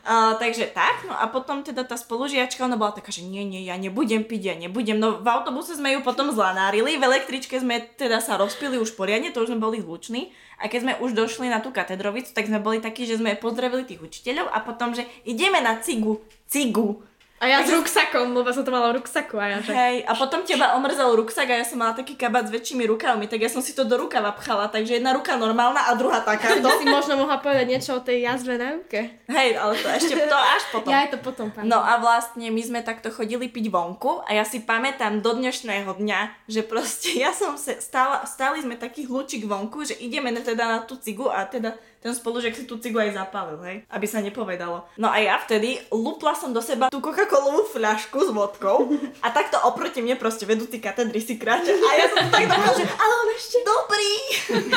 Uh, 0.00 0.34
takže 0.40 0.72
tak, 0.72 1.04
no 1.06 1.14
a 1.14 1.28
potom 1.28 1.60
teda 1.62 1.84
tá 1.84 1.94
spolužiačka, 1.94 2.64
ona 2.64 2.74
bola 2.74 2.90
taká, 2.90 3.12
že 3.12 3.20
nie, 3.22 3.44
nie, 3.44 3.68
ja 3.68 3.76
nebudem 3.78 4.26
piť, 4.26 4.42
ja 4.50 4.54
nebudem. 4.56 4.96
No 4.98 5.20
v 5.20 5.28
autobuse 5.28 5.76
sme 5.76 5.92
ju 5.94 6.00
potom 6.02 6.32
zlanárili, 6.32 6.96
v 6.98 7.04
električke 7.04 7.60
sme 7.60 7.84
teda 7.94 8.18
sa 8.18 8.40
rozpili 8.40 8.80
už 8.80 8.96
poriadne, 8.98 9.30
to 9.30 9.44
už 9.44 9.54
sme 9.54 9.62
boli 9.62 9.78
hluční. 9.78 10.32
A 10.56 10.72
keď 10.72 10.80
sme 10.82 10.92
už 11.04 11.12
došli 11.12 11.52
na 11.52 11.60
tú 11.60 11.68
katedrovicu, 11.70 12.32
tak 12.32 12.48
sme 12.48 12.58
boli 12.58 12.80
takí, 12.80 13.04
že 13.04 13.20
sme 13.20 13.36
pozdravili 13.36 13.84
tých 13.84 14.00
učiteľov 14.00 14.48
a 14.48 14.58
potom, 14.64 14.96
že 14.96 15.04
ideme 15.22 15.60
na 15.60 15.78
cigu, 15.78 16.18
cigu. 16.48 17.04
A 17.40 17.48
ja 17.48 17.64
s 17.64 17.72
ruksakom, 17.72 18.36
lebo 18.36 18.52
som 18.52 18.60
to 18.60 18.68
mala 18.68 18.92
v 18.92 19.00
ruksaku 19.00 19.40
a 19.40 19.56
ja 19.56 19.58
že... 19.64 19.72
Hej, 19.72 20.04
a 20.04 20.12
potom 20.12 20.44
teba 20.44 20.76
omrzal 20.76 21.08
ruksak 21.16 21.48
a 21.48 21.56
ja 21.56 21.64
som 21.64 21.80
mala 21.80 21.96
taký 21.96 22.12
kabát 22.12 22.44
s 22.44 22.52
väčšími 22.52 22.84
rukavmi, 22.84 23.24
tak 23.32 23.40
ja 23.40 23.48
som 23.48 23.64
si 23.64 23.72
to 23.72 23.88
do 23.88 23.96
rukava 23.96 24.36
pchala, 24.36 24.68
takže 24.68 25.00
jedna 25.00 25.16
ruka 25.16 25.40
normálna 25.40 25.88
a 25.88 25.96
druhá 25.96 26.20
takáto. 26.20 26.60
To 26.70 26.76
si 26.76 26.84
možno 26.84 27.16
mohla 27.16 27.40
povedať 27.40 27.64
niečo 27.64 27.96
o 27.96 28.04
tej 28.04 28.28
jazve 28.28 28.60
na 28.60 28.76
ruke. 28.76 29.24
Hej, 29.24 29.56
ale 29.56 29.72
to 29.72 29.88
ešte 29.88 30.12
to 30.28 30.36
až 30.36 30.62
potom. 30.76 30.92
Ja 30.92 31.08
je 31.08 31.16
to 31.16 31.18
potom, 31.24 31.48
pán. 31.48 31.64
No 31.64 31.80
a 31.80 31.96
vlastne 31.96 32.52
my 32.52 32.60
sme 32.60 32.84
takto 32.84 33.08
chodili 33.08 33.48
piť 33.48 33.72
vonku 33.72 34.20
a 34.28 34.36
ja 34.36 34.44
si 34.44 34.60
pamätám 34.60 35.24
do 35.24 35.32
dnešného 35.32 35.96
dňa, 35.96 36.44
že 36.44 36.60
proste 36.60 37.16
ja 37.24 37.32
som 37.32 37.56
sa 37.56 37.72
stála, 37.80 38.28
stáli 38.28 38.60
sme 38.60 38.76
taký 38.76 39.08
hlučík 39.08 39.48
vonku, 39.48 39.88
že 39.88 39.96
ideme 39.96 40.28
teda 40.36 40.68
na 40.68 40.78
tú 40.84 41.00
cigu 41.00 41.32
a 41.32 41.48
teda 41.48 41.72
ten 42.00 42.16
spolužiak 42.16 42.56
si 42.56 42.64
tú 42.64 42.80
cigu 42.80 42.96
aj 42.96 43.12
zapálil, 43.12 43.60
hej, 43.68 43.76
aby 43.92 44.06
sa 44.08 44.24
nepovedalo. 44.24 44.88
No 44.96 45.12
a 45.12 45.20
ja 45.20 45.36
vtedy 45.36 45.76
lupla 45.92 46.32
som 46.32 46.48
do 46.50 46.64
seba 46.64 46.88
tú 46.88 47.04
Coca-Colovú 47.04 47.68
fľašku 47.68 48.24
s 48.24 48.30
vodkou 48.32 48.88
a 49.20 49.28
takto 49.28 49.60
oproti 49.68 50.00
mne 50.00 50.16
proste 50.16 50.48
vedúci 50.48 50.80
katedry 50.80 51.20
si 51.20 51.36
kráča 51.36 51.76
a 51.76 51.92
ja 52.00 52.06
som 52.08 52.24
to 52.24 52.32
tak 52.32 52.48
dokonal, 52.48 52.72
že 52.72 52.88
ale 52.88 53.12
on 53.12 53.28
ešte 53.36 53.58
dobrý. 53.60 54.12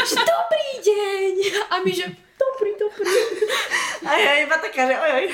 že 0.04 0.20
dobrý 0.20 0.70
deň! 0.84 1.34
A 1.72 1.74
my 1.80 1.92
že 1.96 2.06
dobrý, 2.36 2.72
dobrý. 2.76 3.16
A 4.04 4.12
ja 4.20 4.32
iba 4.44 4.60
taká, 4.60 4.84
že 4.84 4.96
ojoj. 5.00 5.26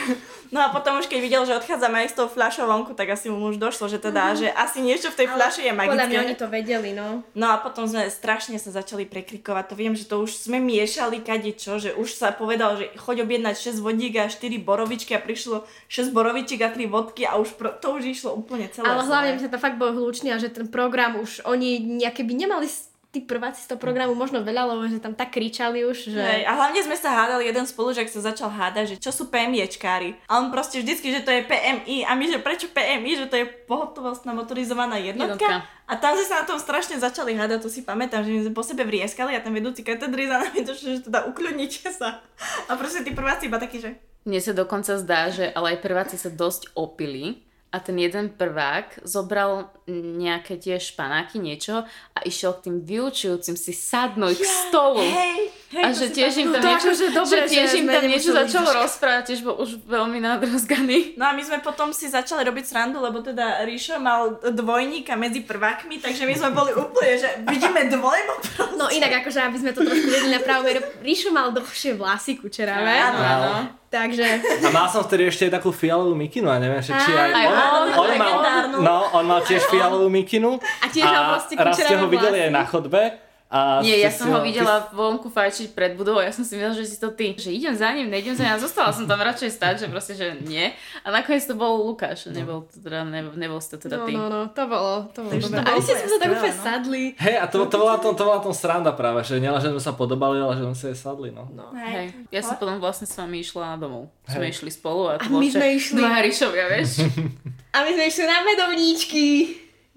No 0.49 0.65
a 0.65 0.73
potom 0.73 0.97
už 0.97 1.05
keď 1.05 1.19
videl, 1.21 1.41
že 1.45 1.53
odchádzame 1.61 2.05
aj 2.05 2.09
s 2.09 2.17
tou 2.17 2.25
fľašou 2.25 2.65
vonku, 2.65 2.97
tak 2.97 3.13
asi 3.13 3.29
mu 3.29 3.53
už 3.53 3.61
došlo, 3.61 3.85
že 3.85 4.01
teda, 4.01 4.33
že 4.33 4.49
asi 4.49 4.81
niečo 4.81 5.13
v 5.13 5.17
tej 5.21 5.27
fľaši 5.29 5.61
je 5.69 5.73
magické. 5.73 5.93
Podľa 5.93 6.09
mňa 6.09 6.19
oni 6.25 6.37
to 6.37 6.47
vedeli, 6.49 6.89
no. 6.97 7.21
No 7.37 7.53
a 7.53 7.61
potom 7.61 7.85
sme 7.85 8.09
strašne 8.09 8.57
sa 8.57 8.73
začali 8.73 9.05
prekrikovať. 9.05 9.63
To 9.69 9.75
viem, 9.77 9.93
že 9.93 10.09
to 10.09 10.25
už 10.25 10.49
sme 10.49 10.57
miešali 10.57 11.21
kadečo, 11.21 11.77
že 11.77 11.93
už 11.93 12.09
sa 12.17 12.33
povedal, 12.33 12.81
že 12.81 12.89
choď 12.97 13.29
objednať 13.29 13.77
6 13.77 13.85
vodík 13.85 14.17
a 14.17 14.25
4 14.25 14.41
borovičky 14.65 15.13
a 15.13 15.21
prišlo 15.21 15.69
6 15.85 16.09
borovičiek 16.09 16.61
a 16.65 16.73
3 16.73 16.89
vodky 16.89 17.29
a 17.29 17.37
už 17.37 17.53
pro, 17.53 17.69
to 17.77 18.01
už 18.01 18.09
išlo 18.09 18.33
úplne 18.33 18.65
celé. 18.73 18.89
Ale 18.89 19.05
hlavne 19.05 19.37
sme 19.37 19.53
to 19.53 19.61
fakt 19.61 19.77
boli 19.77 19.93
hluční 19.93 20.33
a 20.33 20.41
že 20.41 20.49
ten 20.49 20.65
program 20.65 21.21
už 21.21 21.45
oni 21.45 21.77
nejaké 21.77 22.25
by 22.25 22.33
nemali 22.33 22.65
tí 23.09 23.25
prváci 23.25 23.65
z 23.65 23.73
toho 23.73 23.81
programu 23.81 24.13
možno 24.13 24.45
veľa, 24.45 24.69
lebo 24.69 24.85
že 24.85 25.01
tam 25.01 25.17
tak 25.17 25.33
kričali 25.33 25.81
už, 25.81 26.13
že... 26.13 26.21
Hej, 26.21 26.45
a 26.45 26.53
hlavne 26.53 26.77
sme 26.85 26.93
sa 26.93 27.09
hádali, 27.09 27.49
jeden 27.49 27.65
spolužiak 27.65 28.05
sa 28.05 28.21
začal 28.21 28.53
hádať, 28.53 28.85
že 28.93 28.95
čo 29.01 29.09
sú 29.09 29.33
PMIčkári. 29.33 30.13
A 30.29 30.37
on 30.37 30.53
proste 30.53 30.77
vždycky, 30.77 31.09
že 31.09 31.25
to 31.25 31.33
je 31.33 31.41
PMI 31.41 32.05
a 32.05 32.13
my, 32.13 32.25
že 32.29 32.37
prečo 32.37 32.69
PMI, 32.69 33.25
že 33.25 33.25
to 33.25 33.35
je 33.41 33.45
pohotovostná 33.65 34.37
motorizovaná 34.37 35.01
jednotka. 35.01 35.41
jednotka. 35.41 35.65
A 35.89 35.93
tam 35.97 36.13
sme 36.13 36.25
sa 36.29 36.45
na 36.45 36.45
tom 36.45 36.61
strašne 36.61 37.01
začali 37.01 37.33
hádať, 37.33 37.65
to 37.65 37.69
si 37.73 37.81
pamätám, 37.81 38.21
že 38.21 38.29
my 38.29 38.39
sme 38.45 38.53
po 38.53 38.61
sebe 38.61 38.85
vrieskali 38.85 39.33
a 39.33 39.41
ten 39.41 39.57
vedúci 39.57 39.81
katedry 39.81 40.29
za 40.29 40.45
nami 40.45 40.61
došiel, 40.69 41.01
že 41.01 41.09
teda 41.09 41.25
ukľudnite 41.33 41.89
sa. 41.89 42.21
A 42.69 42.77
proste 42.77 43.01
tí 43.01 43.09
prváci 43.09 43.49
iba 43.49 43.57
takí, 43.57 43.81
že... 43.81 43.97
Mne 44.29 44.37
sa 44.37 44.53
dokonca 44.53 45.01
zdá, 45.01 45.33
že 45.33 45.49
ale 45.49 45.73
aj 45.73 45.81
prváci 45.81 46.15
sa 46.21 46.29
dosť 46.29 46.77
opili 46.77 47.48
a 47.69 47.77
ten 47.79 48.01
jeden 48.01 48.33
prvák 48.33 49.05
zobral 49.05 49.69
nejaké 49.89 50.57
tie 50.57 50.81
španáky, 50.81 51.37
niečo 51.37 51.85
a 51.85 52.19
išiel 52.25 52.57
k 52.57 52.69
tým 52.69 52.77
vyučujúcim 52.81 53.53
si 53.53 53.73
sadnúť 53.77 54.37
yeah, 54.41 54.45
k 54.45 54.53
stolu. 54.65 55.03
Hej, 55.05 55.39
hej, 55.69 55.83
a 55.85 55.87
že 55.93 56.07
tiež 56.09 56.33
im 56.41 56.49
tam 56.49 56.61
niečo, 56.65 56.89
že, 56.97 57.05
dobre, 57.13 57.45
že 57.45 57.53
tiež 57.53 57.69
im 57.81 57.87
tam 57.87 58.03
niečo 58.09 58.31
začalo 58.33 58.69
rozprávať, 58.81 59.23
tiež 59.33 59.39
bol 59.45 59.55
už 59.61 59.81
veľmi 59.85 60.17
nadrozganý. 60.17 61.13
No 61.15 61.29
a 61.29 61.31
my 61.37 61.41
sme 61.45 61.57
potom 61.61 61.93
si 61.93 62.09
začali 62.09 62.41
robiť 62.45 62.65
srandu, 62.65 62.97
lebo 62.97 63.21
teda 63.21 63.61
Ríšo 63.65 64.01
mal 64.01 64.41
dvojníka 64.41 65.13
medzi 65.13 65.45
prvákmi, 65.45 66.01
takže 66.01 66.25
my 66.25 66.33
sme 66.33 66.49
boli 66.53 66.71
úplne, 66.73 67.13
že 67.21 67.29
vidíme 67.45 67.85
dvojmo 67.89 68.33
No 68.79 68.87
inak 68.87 69.23
akože, 69.23 69.39
aby 69.43 69.57
sme 69.59 69.71
to 69.75 69.83
trošku 69.83 70.07
vedeli 70.07 70.33
na 70.33 70.41
pravú 70.41 70.71
Ríšo 71.05 71.29
mal 71.29 71.53
dlhšie 71.53 71.99
vlasy 71.99 72.39
kučeravé. 72.39 72.95
Áno, 72.95 73.19
áno. 73.19 73.51
Takže... 73.89 74.25
A 74.61 74.69
mal 74.69 74.85
som 74.85 75.01
vtedy 75.01 75.33
ešte 75.33 75.49
takú 75.49 75.73
fialovú 75.73 76.13
mikinu 76.13 76.45
a 76.45 76.61
neviem, 76.61 76.77
že 76.77 76.93
či 76.93 77.09
aj, 77.09 77.33
aj 77.33 77.45
on, 77.49 77.57
on, 77.57 77.87
on, 77.97 78.09
mal, 78.21 78.33
no, 78.77 78.97
on 79.17 79.25
mal 79.25 79.41
tiež 79.41 79.65
fialovú 79.65 80.05
mikinu. 80.13 80.61
A 80.61 80.85
tiež 80.93 81.09
proste 81.09 81.53
raz 81.57 81.73
ste 81.73 81.97
ho 81.97 82.05
videli 82.05 82.37
aj 82.45 82.51
na 82.53 82.63
chodbe 82.69 83.28
a 83.49 83.81
Nie, 83.81 83.97
ja 83.97 84.13
som 84.13 84.29
ho 84.29 84.45
videla 84.45 84.93
vonku 84.93 85.33
fajčiť 85.33 85.73
pred 85.73 85.97
budovou, 85.97 86.21
ja 86.21 86.29
som 86.29 86.45
si 86.45 86.53
myslela, 86.53 86.77
že 86.77 86.85
si 86.85 87.01
to 87.01 87.09
ty. 87.09 87.33
Že 87.33 87.49
idem 87.49 87.73
za 87.73 87.89
ním, 87.97 88.05
nejdem 88.05 88.37
za 88.37 88.45
ním 88.45 88.53
a 88.53 88.61
zostala 88.61 88.93
som 88.93 89.09
tam 89.09 89.17
radšej 89.17 89.49
stať, 89.49 89.73
že 89.81 89.85
proste, 89.89 90.13
že 90.13 90.37
nie. 90.45 90.69
A 91.01 91.09
nakoniec 91.09 91.49
to 91.49 91.57
bol 91.57 91.81
Lukáš, 91.81 92.29
no. 92.29 92.37
nebol, 92.37 92.69
teda, 92.69 93.01
nebol, 93.09 93.33
nebol 93.33 93.57
to 93.57 93.81
teda 93.81 94.05
ty. 94.05 94.13
No, 94.13 94.29
no, 94.29 94.45
no, 94.45 94.53
to 94.53 94.69
bolo, 94.69 95.09
to 95.09 95.25
bolo 95.25 95.33
dobré. 95.33 95.65
A 95.65 95.69
vy 95.73 95.81
ste 95.81 95.97
sa 95.97 96.21
tak 96.21 96.29
úplne 96.29 96.53
no. 96.53 96.61
sadli. 96.61 97.03
Hej, 97.17 97.35
a 97.41 97.45
to, 97.49 97.65
to, 97.65 97.77
bola 97.81 97.97
tom, 97.97 98.13
to 98.13 98.21
bola 98.21 98.37
tom 98.37 98.53
sranda 98.53 98.93
práve, 98.93 99.25
že 99.25 99.41
nielen, 99.41 99.57
že 99.57 99.73
sme 99.73 99.81
sa 99.81 99.97
podobali, 99.97 100.37
ale 100.37 100.53
že 100.53 100.63
sme 100.69 100.77
sa 100.77 101.09
sadli, 101.09 101.33
no. 101.33 101.49
no. 101.49 101.73
Hej. 101.73 102.29
Ja 102.29 102.45
som 102.45 102.53
potom 102.53 102.77
vlastne 102.77 103.09
s 103.09 103.17
vami 103.17 103.41
išla 103.41 103.81
domov. 103.81 104.13
Hej. 104.29 104.37
Sme 104.37 104.45
išli 104.53 104.69
spolu 104.69 105.09
a 105.09 105.17
to 105.17 105.25
a 105.25 105.33
my 105.33 105.47
sme 105.49 105.73
išli... 105.73 105.97
Dva 105.97 106.21
Hrišovia, 106.21 106.65
vieš. 106.69 107.01
a 107.73 107.77
my 107.81 107.89
sme 107.97 108.03
išli 108.13 108.25
na 108.29 108.37
medovníčky. 108.45 109.25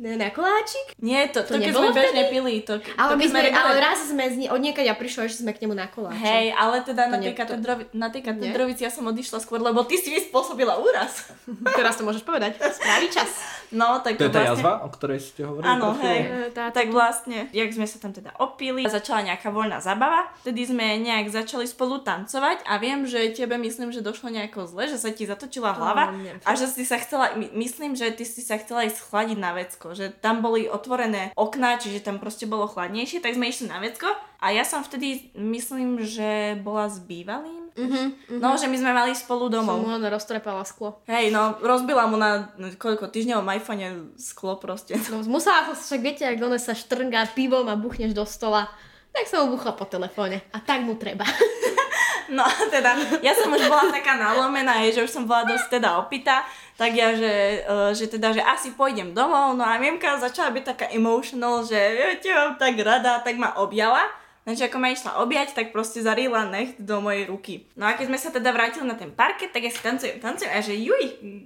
Ne, 0.01 0.17
na 0.17 0.33
koláčik? 0.33 0.97
Nie, 1.05 1.29
to, 1.29 1.45
to, 1.45 1.55
to 1.55 1.61
keď 1.61 1.73
sme 1.77 1.91
bežne 1.93 2.23
pili. 2.33 2.65
To, 2.65 2.81
ale, 2.97 3.11
to, 3.13 3.17
my 3.21 3.27
sme, 3.29 3.41
regulárne... 3.45 3.77
ale 3.77 3.85
raz 3.85 3.99
sme 4.09 4.25
z, 4.25 4.49
od 4.49 4.57
niekaď 4.57 4.85
ja 4.89 4.97
prišla, 4.97 5.29
že 5.29 5.45
sme 5.45 5.53
k 5.53 5.63
nemu 5.69 5.77
na 5.77 5.87
koláčik. 5.87 6.17
Hej, 6.17 6.57
ale 6.57 6.81
teda 6.81 7.07
to 7.07 7.13
na, 7.13 7.19
tej 7.21 7.35
katedrovi, 7.37 7.85
na 7.93 8.09
tej 8.09 8.23
katedrovici 8.25 8.83
ja 8.83 8.91
som 8.91 9.05
odišla 9.05 9.45
skôr, 9.45 9.61
lebo 9.61 9.85
ty 9.85 10.01
si 10.01 10.09
mi 10.09 10.19
spôsobila 10.19 10.81
úraz. 10.81 11.31
Teraz 11.79 12.01
to 12.01 12.09
môžeš 12.09 12.25
povedať. 12.25 12.57
Správny 12.57 13.09
čas. 13.13 13.31
No, 13.73 14.05
tak 14.05 14.21
to 14.21 14.29
je 14.29 14.33
tá 14.33 14.45
vlastne... 14.45 14.53
jazva, 14.61 14.73
o 14.85 14.89
ktorej 14.93 15.21
ste 15.21 15.41
hovorili? 15.49 15.69
Áno, 15.69 15.97
hej. 15.97 16.21
Tá, 16.53 16.69
tak 16.69 16.93
vlastne, 16.93 17.49
jak 17.57 17.73
sme 17.73 17.89
sa 17.89 17.97
tam 17.97 18.13
teda 18.13 18.37
opili, 18.37 18.85
začala 18.85 19.25
nejaká 19.25 19.49
voľná 19.49 19.81
zabava, 19.81 20.29
vtedy 20.45 20.69
sme 20.69 21.01
nejak 21.01 21.33
začali 21.33 21.65
spolu 21.65 22.05
tancovať 22.05 22.69
a 22.69 22.77
viem, 22.77 23.09
že 23.09 23.33
tebe 23.33 23.57
myslím, 23.57 23.89
že 23.89 24.05
došlo 24.05 24.29
nejako 24.29 24.69
zle, 24.69 24.93
že 24.93 25.01
sa 25.01 25.09
ti 25.09 25.25
zatočila 25.25 25.73
hlava 25.73 26.13
a 26.45 26.51
že 26.53 26.69
si 26.69 26.85
sa 26.85 27.01
chcela, 27.01 27.33
myslím, 27.57 27.97
že 27.97 28.13
ty 28.13 28.29
si 28.29 28.45
sa 28.45 28.61
chcela 28.61 28.85
ísť 28.85 29.09
chladiť 29.09 29.39
na 29.41 29.57
vecko, 29.83 29.99
že 29.99 30.15
tam 30.23 30.39
boli 30.39 30.71
otvorené 30.71 31.35
okná, 31.35 31.83
čiže 31.83 32.07
tam 32.07 32.23
proste 32.23 32.47
bolo 32.47 32.71
chladnejšie, 32.71 33.19
tak 33.19 33.35
sme 33.35 33.51
išli 33.51 33.67
na 33.67 33.83
vecko 33.83 34.07
a 34.39 34.47
ja 34.55 34.63
som 34.63 34.87
vtedy, 34.87 35.35
myslím, 35.35 35.99
že 36.07 36.55
bola 36.63 36.87
s 36.87 37.03
bývalým. 37.03 37.67
Uh-huh, 37.73 38.13
uh-huh. 38.13 38.39
No, 38.39 38.55
že 38.55 38.69
my 38.69 38.77
sme 38.79 38.93
mali 38.93 39.17
spolu 39.17 39.49
domov. 39.49 39.81
Som 39.81 39.89
mu 39.89 39.97
len 39.97 40.05
roztrepala 40.07 40.63
sklo. 40.63 41.01
Hej, 41.09 41.33
no, 41.33 41.57
rozbila 41.59 42.05
mu 42.05 42.21
na 42.21 42.53
no, 42.61 42.69
koľko 42.77 43.09
týždňovom 43.09 43.49
iPhone 43.59 44.13
sklo 44.21 44.61
proste. 44.61 44.95
No, 45.09 45.25
musela 45.25 45.67
som 45.73 45.75
však, 45.75 46.01
viete, 46.05 46.23
ak 46.29 46.37
ono 46.37 46.61
sa 46.61 46.77
štrngá 46.77 47.33
pivom 47.33 47.67
a 47.73 47.75
buchneš 47.75 48.13
do 48.13 48.29
stola, 48.29 48.69
tak 49.13 49.25
som 49.25 49.49
mu 49.49 49.57
buchla 49.57 49.73
po 49.73 49.89
telefóne. 49.89 50.45
A 50.53 50.61
tak 50.61 50.85
mu 50.85 51.01
treba. 51.01 51.25
No 52.37 52.45
teda, 52.71 52.95
ja 53.21 53.33
som 53.35 53.51
už 53.51 53.67
bola 53.67 53.91
taká 53.91 54.15
nalomená, 54.19 54.83
že 54.91 55.03
už 55.03 55.11
som 55.11 55.25
bola 55.27 55.47
dosť 55.47 55.79
teda 55.81 55.99
opýta, 55.99 56.47
tak 56.79 56.95
ja, 56.95 57.15
že, 57.15 57.65
uh, 57.67 57.91
že 57.91 58.07
teda, 58.09 58.35
že 58.35 58.43
asi 58.43 58.75
pôjdem 58.75 59.15
domov, 59.15 59.55
no 59.59 59.63
a 59.67 59.79
Miemka 59.79 60.19
začala 60.19 60.55
byť 60.55 60.65
taká 60.65 60.87
emotional, 60.91 61.63
že 61.67 61.77
ja 61.77 62.09
ťa 62.19 62.33
mám 62.33 62.53
tak 62.59 62.75
rada, 62.81 63.21
tak 63.21 63.37
ma 63.39 63.55
objala. 63.59 64.03
Takže 64.43 64.67
ako 64.67 64.79
ma 64.83 64.91
išla 64.91 65.23
objať, 65.23 65.55
tak 65.55 65.71
proste 65.71 66.03
zarila 66.03 66.43
necht 66.43 66.75
do 66.83 66.99
mojej 66.99 67.31
ruky. 67.31 67.63
No 67.79 67.87
a 67.87 67.95
keď 67.95 68.11
sme 68.11 68.19
sa 68.19 68.35
teda 68.35 68.51
vrátili 68.51 68.83
na 68.83 68.99
ten 68.99 69.15
parket, 69.15 69.55
tak 69.55 69.63
ja 69.63 69.71
si 69.71 69.79
tancujem, 69.79 70.19
tancujem 70.19 70.51
a 70.51 70.59
že 70.59 70.75
juj, 70.75 71.05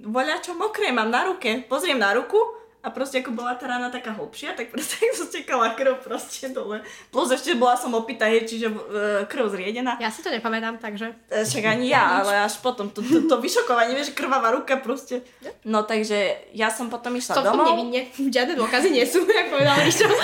voľa 0.09 0.41
čo 0.41 0.57
mokré 0.57 0.89
mám 0.89 1.13
na 1.13 1.29
ruke. 1.29 1.61
Pozriem 1.69 2.01
na 2.01 2.17
ruku 2.17 2.41
a 2.87 2.89
proste 2.95 3.19
ako 3.19 3.35
bola 3.35 3.59
tá 3.59 3.67
rána 3.67 3.91
taká 3.91 4.15
hlbšia, 4.15 4.55
tak 4.55 4.71
proste 4.71 4.95
som 5.19 5.27
stekala 5.27 5.75
krv 5.75 5.99
proste 5.99 6.47
dole. 6.55 6.79
Plus 7.11 7.27
ešte 7.27 7.59
bola 7.59 7.75
som 7.75 7.91
je, 7.91 8.39
čiže 8.47 8.71
uh, 8.71 9.27
krv 9.27 9.51
zriedená. 9.51 9.99
Ja 9.99 10.07
si 10.07 10.23
to 10.23 10.31
nepamätám, 10.31 10.79
takže... 10.79 11.11
E, 11.27 11.43
však 11.43 11.67
ani 11.67 11.91
ja, 11.91 12.23
ale 12.23 12.47
až 12.47 12.63
potom 12.63 12.87
to, 12.87 13.03
to, 13.03 13.27
to 13.27 13.35
vyšokovanie, 13.43 13.91
vieš, 13.91 14.15
krvavá 14.15 14.55
ruka 14.55 14.79
proste. 14.79 15.19
No 15.67 15.83
takže 15.83 16.47
ja 16.55 16.71
som 16.71 16.87
potom 16.87 17.19
išla 17.19 17.35
som 17.35 17.43
domov. 17.51 17.67
Som 17.67 17.75
nevinne, 17.75 18.07
žiadne 18.15 18.55
dôkazy 18.55 18.87
nie 18.87 19.03
sú, 19.03 19.27
jak 19.37 19.51
povedal 19.51 19.83
Ríšo. 19.83 20.07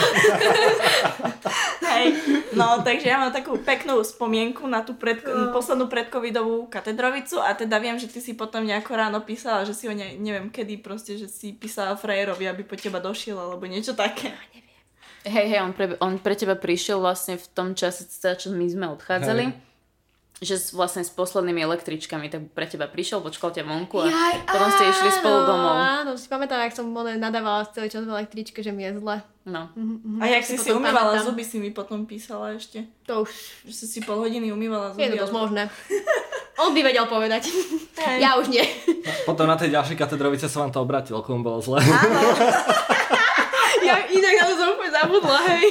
Hej, 1.93 2.15
no 2.55 2.79
takže 2.79 3.11
ja 3.11 3.19
mám 3.19 3.35
takú 3.35 3.59
peknú 3.59 3.99
spomienku 4.01 4.65
na 4.65 4.81
tú 4.81 4.95
pred, 4.95 5.19
no. 5.21 5.51
poslednú 5.51 5.91
predcovidovú 5.91 6.71
katedrovicu 6.71 7.43
a 7.43 7.53
teda 7.53 7.77
viem, 7.77 7.99
že 7.99 8.07
ty 8.07 8.23
si 8.23 8.33
potom 8.33 8.63
nejako 8.63 8.95
ráno 8.95 9.19
písala, 9.21 9.67
že 9.67 9.75
si 9.75 9.85
ho 9.85 9.93
ne, 9.93 10.15
neviem 10.15 10.47
kedy 10.47 10.79
proste, 10.79 11.19
že 11.19 11.27
si 11.27 11.51
písala 11.53 11.99
frajerovi, 11.99 12.52
aby 12.53 12.63
po 12.63 12.77
teba 12.77 13.01
došiel, 13.01 13.35
alebo 13.35 13.65
niečo 13.65 13.97
také. 13.97 14.31
Neviem. 14.53 14.81
Hej, 15.23 15.45
hej, 15.49 15.59
on 15.63 15.71
pre, 15.73 15.85
on 15.97 16.13
pre 16.21 16.35
teba 16.37 16.53
prišiel 16.53 17.01
vlastne 17.01 17.35
v 17.35 17.47
tom 17.51 17.73
čase, 17.73 18.05
čo 18.07 18.53
my 18.53 18.65
sme 18.69 18.85
odchádzali. 18.93 19.43
Hej 19.49 19.71
že 20.43 20.59
s, 20.59 20.75
vlastne 20.75 21.01
s 21.01 21.09
poslednými 21.09 21.63
električkami, 21.63 22.27
tak 22.27 22.51
pre 22.51 22.67
teba 22.67 22.85
prišiel, 22.85 23.23
počkal 23.23 23.55
ťa 23.55 23.63
vonku 23.63 24.03
a 24.03 24.05
Jaj, 24.11 24.35
potom 24.43 24.69
ste 24.75 24.83
išli 24.91 25.09
spolu 25.23 25.39
domov. 25.47 25.75
Áno, 25.79 26.11
si 26.19 26.27
pamätám, 26.27 26.59
jak 26.67 26.75
som 26.75 26.91
nadávala 26.91 27.63
celý 27.71 27.87
čas 27.87 28.03
v 28.03 28.11
električke, 28.11 28.59
že 28.59 28.75
mi 28.75 28.83
je 28.83 28.99
zle. 28.99 29.23
No. 29.43 29.71
Mm-hmm. 29.75 30.19
A 30.19 30.25
jak 30.39 30.43
si 30.47 30.55
si 30.55 30.71
umývala 30.71 31.19
pamätám. 31.19 31.27
zuby, 31.31 31.43
si 31.43 31.57
mi 31.59 31.71
potom 31.71 32.07
písala 32.07 32.55
ešte. 32.55 32.87
To 33.11 33.27
už. 33.27 33.31
Že 33.67 33.73
si 33.75 33.85
si 33.87 33.99
pol 33.99 34.19
hodiny 34.19 34.51
umývala 34.51 34.95
zuby. 34.95 35.03
Je 35.03 35.09
to 35.15 35.27
dosť 35.27 35.35
možné. 35.35 35.61
On 36.61 36.69
by 36.69 36.81
vedel 36.85 37.05
povedať. 37.09 37.49
Hey. 37.97 38.21
Ja 38.21 38.37
už 38.37 38.51
nie. 38.51 38.61
Potom 39.25 39.49
na 39.49 39.57
tej 39.57 39.73
ďalšej 39.73 39.97
katedrovice 39.97 40.45
sa 40.51 40.61
vám 40.61 40.71
to 40.73 40.83
obratilo, 40.83 41.23
komu 41.25 41.41
bolo 41.41 41.63
zle. 41.63 41.81
Áno. 41.81 42.19
ja 43.89 43.95
inak 44.05 44.33
na 44.37 44.43
to 44.49 44.53
som 44.59 44.67
úplne 44.75 44.91
zabudla, 44.91 45.39
hej. 45.55 45.65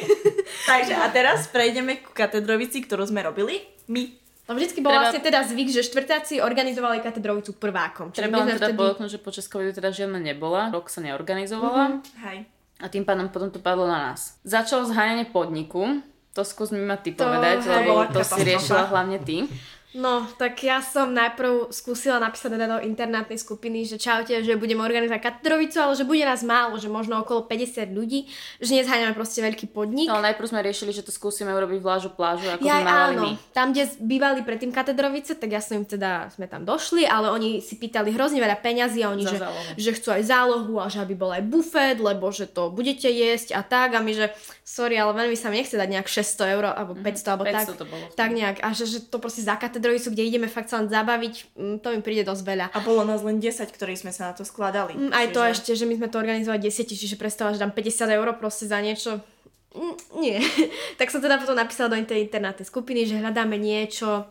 Takže 0.66 0.94
a 0.96 1.06
teraz 1.12 1.46
prejdeme 1.52 2.02
ku 2.02 2.10
katedrovici, 2.10 2.82
ktorú 2.82 3.06
sme 3.06 3.22
robili. 3.22 3.62
My 3.86 4.22
No 4.50 4.58
vždycky 4.58 4.82
bol 4.82 4.90
treba... 4.90 5.06
vlastne 5.06 5.22
teda 5.22 5.40
zvyk, 5.46 5.68
že 5.70 5.86
štvrtáci 5.86 6.34
organizovali 6.42 6.98
katedrovicu 6.98 7.54
prvákom. 7.56 8.10
Treba 8.10 8.42
len 8.42 8.58
teda 8.58 8.74
vtedy... 8.74 8.78
podotknúť, 8.78 9.10
že 9.14 9.20
počas 9.22 9.46
covidu 9.46 9.70
teda 9.70 9.94
žiadna 9.94 10.18
nebola, 10.18 10.68
rok 10.74 10.90
sa 10.90 10.98
neorganizovala. 10.98 12.02
Mm-hmm. 12.02 12.22
Hej. 12.26 12.38
A 12.82 12.90
tým 12.90 13.06
pádom 13.06 13.30
potom 13.30 13.54
to 13.54 13.62
padlo 13.62 13.86
na 13.86 14.10
nás. 14.10 14.36
Začalo 14.42 14.82
zháňanie 14.90 15.30
podniku, 15.30 16.02
to 16.34 16.42
skús 16.42 16.74
mi 16.74 16.82
ma 16.82 16.98
ty 16.98 17.14
to, 17.14 17.22
povedať, 17.22 17.62
hej, 17.62 17.86
lebo 17.86 18.02
to 18.10 18.20
si 18.26 18.40
riešila 18.42 18.90
hlavne 18.90 19.22
ty. 19.22 19.46
No, 19.92 20.24
tak 20.40 20.64
ja 20.64 20.80
som 20.80 21.12
najprv 21.12 21.68
skúsila 21.68 22.16
napísať 22.16 22.56
teda 22.56 22.64
do 22.64 22.78
internátnej 22.80 23.36
skupiny, 23.36 23.84
že 23.84 24.00
čaute, 24.00 24.32
že 24.40 24.56
budeme 24.56 24.80
organizovať 24.80 25.20
katedrovicu, 25.20 25.76
ale 25.84 25.92
že 25.92 26.08
bude 26.08 26.24
nás 26.24 26.40
málo, 26.40 26.80
že 26.80 26.88
možno 26.88 27.20
okolo 27.20 27.44
50 27.44 27.92
ľudí, 27.92 28.24
že 28.56 28.72
nezháňame 28.72 29.12
proste 29.12 29.44
veľký 29.44 29.68
podnik. 29.68 30.08
No, 30.08 30.24
najprv 30.24 30.48
sme 30.48 30.64
riešili, 30.64 30.96
že 30.96 31.04
to 31.04 31.12
skúsime 31.12 31.52
urobiť 31.52 31.84
v 31.84 31.86
Lážu 31.86 32.08
plážu, 32.08 32.48
ako 32.48 32.64
ja, 32.64 32.80
sme 32.80 32.88
mávali 32.88 33.16
my. 33.20 33.30
Tam, 33.52 33.76
kde 33.76 33.84
bývali 34.00 34.40
predtým 34.40 34.72
katedrovice, 34.72 35.36
tak 35.36 35.52
ja 35.52 35.60
som 35.60 35.76
im 35.76 35.84
teda, 35.84 36.32
sme 36.32 36.48
tam 36.48 36.64
došli, 36.64 37.04
ale 37.04 37.28
oni 37.28 37.60
si 37.60 37.76
pýtali 37.76 38.16
hrozne 38.16 38.40
veľa 38.40 38.64
peňazí 38.64 39.04
a 39.04 39.12
oni, 39.12 39.28
že, 39.28 39.36
že 39.76 39.90
chcú 39.92 40.16
aj 40.16 40.22
zálohu 40.24 40.80
a 40.80 40.88
že 40.88 41.04
aby 41.04 41.12
bol 41.12 41.36
aj 41.36 41.44
bufet, 41.44 42.00
lebo 42.00 42.32
že 42.32 42.48
to 42.48 42.72
budete 42.72 43.12
jesť 43.12 43.52
a 43.52 43.60
tak 43.60 43.92
a 43.92 44.00
my, 44.00 44.16
že 44.16 44.32
sorry, 44.64 44.96
ale 44.96 45.12
veľmi 45.12 45.36
sa 45.36 45.52
mi 45.52 45.60
nechce 45.60 45.76
dať 45.76 45.88
nejak 45.90 46.08
600 46.08 46.54
eur 46.56 46.64
alebo 46.72 46.96
500 46.96 47.04
mm, 47.04 47.28
alebo 47.28 47.44
500 47.44 47.52
tak, 47.52 47.66
to 47.76 47.84
bolo. 47.84 48.04
tak 48.16 48.30
nejak 48.32 48.56
a 48.64 48.68
že, 48.72 48.84
že 48.88 48.98
to 49.04 49.20
proste 49.20 49.44
za 49.44 49.60
katedrovicu, 49.82 50.14
kde 50.14 50.22
ideme 50.22 50.46
fakt 50.46 50.70
sa 50.70 50.78
len 50.78 50.86
zabaviť, 50.86 51.34
mm, 51.58 51.76
to 51.82 51.90
mi 51.90 52.00
príde 52.06 52.22
dosť 52.22 52.42
veľa. 52.46 52.66
A 52.70 52.78
bolo 52.86 53.02
nás 53.02 53.26
len 53.26 53.42
10, 53.42 53.66
ktorí 53.74 53.98
sme 53.98 54.14
sa 54.14 54.30
na 54.30 54.38
to 54.38 54.46
skladali. 54.46 54.94
Mm, 54.94 55.10
aj 55.10 55.26
čiže... 55.26 55.34
to 55.34 55.40
ešte, 55.42 55.70
že 55.74 55.84
my 55.90 55.94
sme 55.98 56.08
to 56.08 56.22
organizovali 56.22 56.62
10, 56.62 56.94
čiže 56.94 57.18
predstava, 57.18 57.50
že 57.50 57.58
dám 57.58 57.74
50 57.74 58.06
eur 58.06 58.26
proste 58.38 58.70
za 58.70 58.78
niečo. 58.78 59.18
Mm, 59.74 59.94
nie. 60.22 60.38
tak 61.02 61.10
som 61.10 61.18
teda 61.18 61.42
potom 61.42 61.58
napísala 61.58 61.90
do 61.90 61.98
tej 61.98 62.30
internátnej 62.30 62.62
skupiny, 62.62 63.10
že 63.10 63.18
hľadáme 63.18 63.58
niečo 63.58 64.30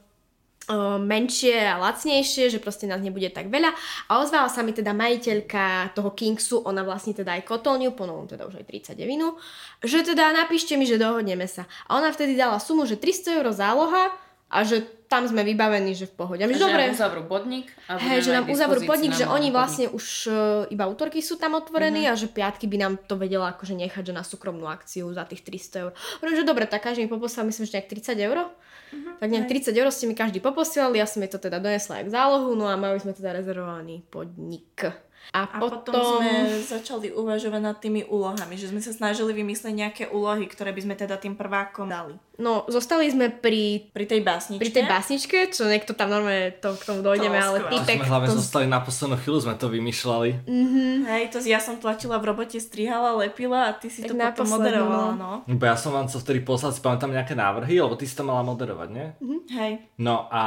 menšie 1.02 1.58
a 1.68 1.82
lacnejšie, 1.82 2.48
že 2.48 2.62
proste 2.62 2.86
nás 2.86 3.02
nebude 3.02 3.28
tak 3.34 3.50
veľa. 3.52 3.74
A 4.08 4.22
ozvala 4.22 4.48
sa 4.48 4.62
mi 4.62 4.72
teda 4.72 4.94
majiteľka 4.94 5.92
toho 5.98 6.14
Kingsu, 6.14 6.64
ona 6.64 6.86
vlastní 6.86 7.12
teda 7.18 7.36
aj 7.36 7.44
kotolňu, 7.44 7.92
ponovom 7.92 8.30
teda 8.30 8.46
už 8.48 8.62
aj 8.62 8.96
39, 8.96 9.84
že 9.84 10.00
teda 10.06 10.32
napíšte 10.32 10.78
mi, 10.78 10.86
že 10.88 11.02
dohodneme 11.02 11.50
sa. 11.50 11.66
A 11.90 11.98
ona 11.98 12.14
vtedy 12.14 12.38
dala 12.38 12.62
sumu, 12.62 12.86
že 12.86 12.96
300 12.96 13.42
eur 13.42 13.48
záloha 13.52 14.16
a 14.48 14.58
že 14.62 14.86
tam 15.12 15.28
sme 15.28 15.44
vybavení, 15.44 15.92
že 15.92 16.08
v 16.08 16.24
pohode. 16.24 16.40
A 16.40 16.48
že 16.48 16.56
dobre, 16.56 16.88
nám 16.88 16.96
uzavrú 16.96 17.28
podnik. 17.28 17.68
A 17.92 18.00
hey, 18.00 18.24
že 18.24 18.32
nám 18.32 18.48
uzavrú 18.48 18.80
podnik, 18.88 19.12
že 19.12 19.28
oni 19.28 19.52
vlastne 19.52 19.92
podnik. 19.92 20.00
už 20.00 20.08
uh, 20.32 20.72
iba 20.72 20.88
útorky 20.88 21.20
sú 21.20 21.36
tam 21.36 21.60
otvorení 21.60 22.08
uh-huh. 22.08 22.16
a 22.16 22.20
že 22.20 22.32
piatky 22.32 22.64
by 22.72 22.78
nám 22.80 22.94
to 23.04 23.20
vedela 23.20 23.52
akože 23.52 23.76
nechať, 23.76 24.08
že 24.08 24.14
na 24.16 24.24
súkromnú 24.24 24.72
akciu 24.72 25.12
za 25.12 25.28
tých 25.28 25.44
300 25.44 25.84
eur. 25.84 25.92
Hovorím, 26.24 26.36
že 26.40 26.48
dobre, 26.48 26.64
tak 26.64 26.88
každý 26.88 27.04
mi 27.04 27.12
poposlal, 27.12 27.44
myslím, 27.52 27.68
že 27.68 27.76
nejak 27.76 27.92
30 27.92 28.16
eur. 28.24 28.38
Uh-huh. 28.48 29.20
Tak 29.20 29.28
nejak 29.28 29.52
30 29.52 29.76
eur 29.76 29.88
ste 29.92 30.08
mi 30.08 30.16
každý 30.16 30.40
poposielali, 30.40 31.04
ja 31.04 31.08
som 31.08 31.20
jej 31.20 31.28
to 31.28 31.44
teda 31.44 31.60
donesla 31.60 32.00
aj 32.00 32.04
k 32.08 32.14
zálohu, 32.16 32.56
no 32.56 32.72
a 32.72 32.80
mali 32.80 32.96
sme 33.04 33.12
teda 33.12 33.36
rezervovaný 33.36 34.08
podnik. 34.08 34.88
A, 35.32 35.48
a 35.48 35.60
potom... 35.62 35.86
potom 35.86 36.20
sme 36.20 36.60
začali 36.66 37.14
uvažovať 37.14 37.62
nad 37.62 37.78
tými 37.78 38.04
úlohami, 38.10 38.58
že 38.58 38.74
sme 38.74 38.82
sa 38.84 38.92
snažili 38.92 39.32
vymyslieť 39.32 39.74
nejaké 39.74 40.04
úlohy, 40.12 40.50
ktoré 40.50 40.74
by 40.76 40.82
sme 40.84 40.96
teda 40.98 41.16
tým 41.22 41.38
prvákom 41.38 41.88
dali. 41.88 42.18
No, 42.42 42.66
zostali 42.66 43.06
sme 43.06 43.30
pri... 43.30 43.94
Pri 43.94 44.10
tej 44.10 44.26
básničke. 44.26 44.62
Pri 44.66 44.74
tej 44.74 44.86
básničke, 44.90 45.38
čo 45.54 45.70
niekto 45.70 45.94
tam 45.94 46.10
normálne 46.10 46.58
to, 46.58 46.74
k 46.74 46.84
tomu 46.90 47.06
dojdeme, 47.06 47.38
to 47.38 47.46
ale 47.46 47.58
týpek... 47.70 48.02
sme 48.02 48.10
hlavne 48.10 48.30
to... 48.34 48.38
zostali 48.42 48.66
na 48.66 48.82
poslednú 48.82 49.16
chvíľu, 49.22 49.38
sme 49.46 49.56
to 49.62 49.70
vymýšľali. 49.70 50.30
Mm-hmm. 50.50 50.94
Hej, 51.06 51.24
to 51.30 51.38
ja 51.46 51.62
som 51.62 51.78
tlačila 51.78 52.18
v 52.18 52.34
robote, 52.34 52.58
strihala, 52.58 53.14
lepila 53.14 53.70
a 53.70 53.78
ty 53.78 53.94
si 53.94 54.02
tak 54.02 54.18
to 54.18 54.18
potom 54.18 54.58
moderovala, 54.58 55.14
no. 55.14 55.46
no. 55.46 55.54
Bo 55.54 55.64
ja 55.70 55.78
som 55.78 55.94
vám 55.94 56.10
co 56.10 56.18
vtedy 56.18 56.42
poslal, 56.42 56.74
si 56.74 56.82
pamätám 56.82 57.14
nejaké 57.14 57.38
návrhy, 57.38 57.78
lebo 57.78 57.94
ty 57.94 58.10
si 58.10 58.18
to 58.18 58.26
mala 58.26 58.42
moderovať, 58.42 58.90
nie? 58.90 59.08
Mm-hmm. 59.22 59.40
Hej. 59.62 59.72
No 60.02 60.26
a 60.34 60.42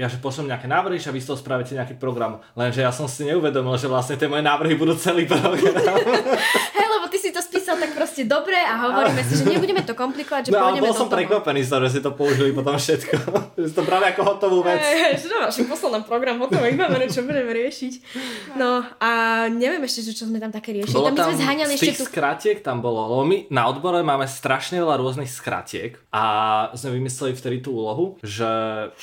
ja 0.00 0.08
že 0.08 0.16
pošlem 0.24 0.48
nejaké 0.48 0.64
návrhy, 0.64 0.96
že 0.96 1.12
vy 1.12 1.20
z 1.20 1.28
toho 1.28 1.38
spravíte 1.38 1.76
nejaký 1.76 2.00
program. 2.00 2.40
Lenže 2.56 2.80
ja 2.80 2.88
som 2.88 3.04
si 3.04 3.28
neuvedomil, 3.28 3.76
že 3.76 3.92
vlastne 3.92 4.13
tie 4.16 4.28
moje 4.30 4.42
návrhy 4.42 4.74
budú 4.74 4.94
celý 4.96 5.24
program. 5.28 5.54
Hej, 6.76 6.86
lebo 6.86 7.06
ty 7.10 7.18
si 7.20 7.30
to 7.30 7.40
spísal 7.42 7.78
tak 7.78 7.94
proste 7.94 8.26
dobre 8.26 8.56
a 8.56 8.88
hovoríme 8.88 9.22
si, 9.22 9.40
že 9.40 9.44
nebudeme 9.46 9.82
to 9.82 9.92
komplikovať, 9.92 10.48
že 10.48 10.50
no, 10.50 10.60
pôjdeme 10.60 10.84
bol 10.86 10.94
som 10.94 11.08
prekvapený 11.10 11.62
toho, 11.66 11.80
že 11.86 11.90
si 11.98 12.00
to 12.00 12.10
použili 12.14 12.50
potom 12.54 12.76
všetko. 12.78 13.14
že 13.60 13.66
si 13.70 13.74
to 13.74 13.82
brali 13.86 14.10
ako 14.10 14.22
hotovú 14.24 14.58
vec. 14.64 14.80
Hej, 14.80 15.24
že 15.24 15.26
no, 15.30 15.46
však 15.48 15.66
poslal 15.66 16.00
nám 16.00 16.04
program 16.06 16.36
hotové, 16.40 16.74
vybavené, 16.74 17.06
čo 17.10 17.26
budeme 17.26 17.50
riešiť. 17.54 17.92
No 18.58 18.82
a 18.98 19.10
neviem 19.50 19.82
ešte, 19.86 20.10
že 20.10 20.12
čo 20.14 20.24
sme 20.26 20.38
tam 20.38 20.50
také 20.50 20.74
riešili. 20.74 20.94
Bolo 20.94 21.12
tam, 21.12 21.16
tam 21.18 21.26
sme 21.34 21.44
zháňali 21.44 21.74
z 21.74 21.82
tých 21.94 22.00
tu... 22.00 22.06
skratiek 22.08 22.58
tam 22.60 22.80
bolo, 22.80 23.00
lebo 23.10 23.22
my 23.26 23.36
na 23.50 23.68
odbore 23.70 24.00
máme 24.00 24.26
strašne 24.26 24.80
veľa 24.82 24.98
rôznych 25.00 25.30
skratiek 25.30 25.96
a 26.14 26.24
sme 26.74 26.98
vymysleli 26.98 27.34
vtedy 27.34 27.56
tú 27.62 27.74
úlohu, 27.74 28.16
že 28.22 28.48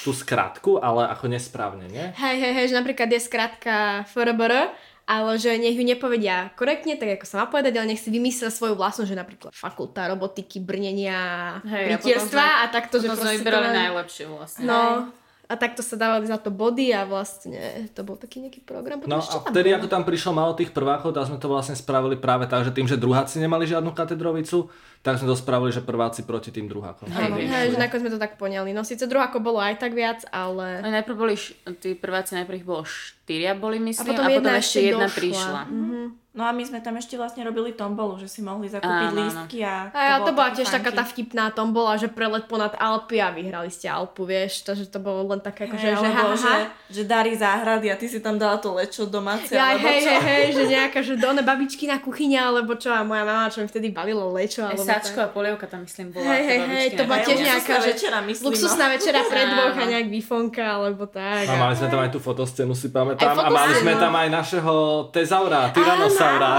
tú 0.01 0.11
skratku, 0.15 0.79
ale 0.79 1.07
ako 1.11 1.31
nesprávne, 1.31 1.85
nie? 1.91 2.05
Hej, 2.15 2.35
hej, 2.39 2.53
hej, 2.55 2.65
že 2.71 2.75
napríklad 2.77 3.09
je 3.11 3.21
skratka 3.21 4.07
FRBR, 4.09 4.71
ale 5.05 5.31
že 5.37 5.57
nech 5.57 5.75
ju 5.75 5.83
nepovedia 5.83 6.49
korektne, 6.55 6.95
tak 6.95 7.19
ako 7.19 7.25
sa 7.27 7.35
má 7.43 7.45
povedať, 7.49 7.73
ale 7.77 7.93
nech 7.93 8.01
si 8.01 8.09
vymyslia 8.09 8.49
svoju 8.49 8.77
vlastnú, 8.77 9.03
že 9.05 9.17
napríklad 9.17 9.51
fakulta 9.51 10.07
robotiky, 10.07 10.61
brnenia, 10.61 11.59
Hej, 11.65 11.99
rytierstva 11.99 12.41
a, 12.41 12.57
a 12.65 12.71
takto, 12.71 13.01
že 13.01 13.11
proste... 13.11 13.39
vybrali 13.39 13.69
to... 13.69 13.77
najlepšie 13.77 14.25
vlastne. 14.29 14.63
No, 14.65 15.11
a 15.51 15.59
takto 15.59 15.83
sa 15.83 15.99
dávali 15.99 16.31
za 16.31 16.39
to 16.39 16.47
body 16.47 16.95
a 16.95 17.03
vlastne 17.03 17.91
to 17.91 18.07
bol 18.07 18.15
taký 18.15 18.39
nejaký 18.39 18.63
program. 18.63 19.03
Potom 19.03 19.11
no 19.11 19.19
a 19.19 19.51
vtedy, 19.51 19.75
ako 19.75 19.91
tam 19.91 20.07
prišlo 20.07 20.31
malo 20.31 20.55
tých 20.55 20.71
prvákov, 20.71 21.11
tak 21.11 21.27
sme 21.27 21.35
to 21.35 21.51
vlastne 21.51 21.75
spravili 21.75 22.15
práve 22.15 22.47
tak, 22.47 22.63
že 22.63 22.71
tým, 22.71 22.87
že 22.87 22.95
druháci 22.95 23.43
nemali 23.43 23.67
žiadnu 23.67 23.91
katedrovicu, 23.91 24.71
tak 25.03 25.19
sme 25.19 25.27
to 25.27 25.35
spravili, 25.35 25.75
že 25.75 25.83
prváci 25.83 26.23
proti 26.23 26.55
tým 26.55 26.71
druhákom. 26.71 27.11
Hej, 27.11 27.75
že 27.75 27.77
nakoniec 27.77 28.07
sme 28.07 28.11
to 28.15 28.21
tak 28.21 28.39
poňali. 28.39 28.71
No 28.71 28.87
síce 28.87 29.03
druháko 29.11 29.43
bolo 29.43 29.59
aj 29.59 29.75
tak 29.83 29.91
viac, 29.91 30.23
ale... 30.31 30.79
Ale 30.79 31.03
najprv 31.03 31.15
boli, 31.19 31.35
tí 31.83 31.91
prváci 31.99 32.39
najprv 32.39 32.63
ich 32.63 32.67
bolo 32.67 32.87
štyria 32.87 33.51
boli 33.51 33.83
myslím 33.83 34.07
a 34.07 34.09
potom, 34.15 34.23
a 34.23 34.29
potom 34.39 34.55
ešte 34.55 34.79
jedna 34.87 35.11
došla. 35.11 35.19
prišla. 35.19 35.61
Mm-hmm. 35.67 36.20
No 36.31 36.47
a 36.47 36.55
my 36.55 36.63
sme 36.63 36.79
tam 36.79 36.95
ešte 36.95 37.19
vlastne 37.19 37.43
robili 37.43 37.75
tombolu, 37.75 38.15
že 38.15 38.31
si 38.31 38.39
mohli 38.39 38.71
zakúpiť 38.71 39.11
áno, 39.11 39.19
lístky 39.19 39.67
a... 39.67 39.91
A 39.91 40.23
to, 40.23 40.31
to 40.31 40.39
bola 40.39 40.55
tiež 40.55 40.71
taká 40.71 40.95
tá 40.95 41.03
vtipná 41.03 41.51
tombola, 41.51 41.99
že 41.99 42.07
prelet 42.07 42.47
ponad 42.47 42.71
Alpy 42.79 43.19
a 43.19 43.35
vyhrali 43.35 43.67
ste 43.67 43.91
Alpu, 43.91 44.23
vieš, 44.23 44.63
takže 44.63 44.87
to 44.87 45.03
bolo 45.03 45.27
len 45.27 45.43
také 45.43 45.67
ako, 45.67 45.75
hey, 45.75 45.83
že, 45.83 45.89
že, 45.91 46.07
ha, 46.07 46.23
že, 46.31 46.53
že 46.87 47.01
darí 47.03 47.35
záhrady 47.35 47.91
a 47.91 47.99
ty 47.99 48.07
si 48.07 48.23
tam 48.23 48.39
dala 48.39 48.63
to 48.63 48.71
lečo 48.71 49.03
domáce, 49.11 49.51
ja, 49.51 49.75
alebo 49.75 49.91
hej, 49.91 50.07
čo? 50.07 50.07
Hej, 50.07 50.23
hej, 50.23 50.45
že 50.55 50.63
nejaká, 50.71 50.99
že 51.03 51.13
dole 51.19 51.43
babičky 51.43 51.83
na 51.91 51.99
kuchyňa, 51.99 52.47
alebo 52.47 52.79
čo 52.79 52.95
a 52.95 53.03
moja 53.03 53.27
mama, 53.27 53.51
čo 53.51 53.59
mi 53.59 53.67
vtedy 53.67 53.91
balilo 53.91 54.31
lečo, 54.31 54.63
alebo... 54.63 54.87
Sačko 54.87 55.27
a 55.27 55.27
polievka 55.27 55.67
tam 55.67 55.83
myslím 55.83 56.15
bola. 56.15 56.31
Hej, 56.31 56.43
hej, 56.47 56.59
hej, 56.63 56.87
to 56.95 57.03
bola 57.11 57.27
tiež 57.27 57.39
nejaká, 57.43 57.75
že 57.83 57.91
večera, 57.91 58.23
myslím, 58.23 58.55
luxusná 58.55 58.87
no. 58.87 58.93
večera 58.95 59.19
pre 59.27 59.41
dvoch 59.51 59.75
a 59.75 59.83
nejak 59.83 60.07
výfonka, 60.07 60.63
alebo 60.63 61.11
tak. 61.11 61.43
A 61.43 61.59
mali 61.59 61.75
sme 61.75 61.91
tam 61.91 61.99
aj 62.07 62.11
tú 62.15 62.23
fotoscénu, 62.23 62.71
si 62.71 62.87
pamätám, 62.87 63.35
a 63.35 63.51
mali 63.51 63.75
sme 63.75 63.99
tam 63.99 64.15
aj 64.15 64.27
našeho 64.31 64.75
tezaura, 65.11 65.75
tyrannosaura. 66.21 66.51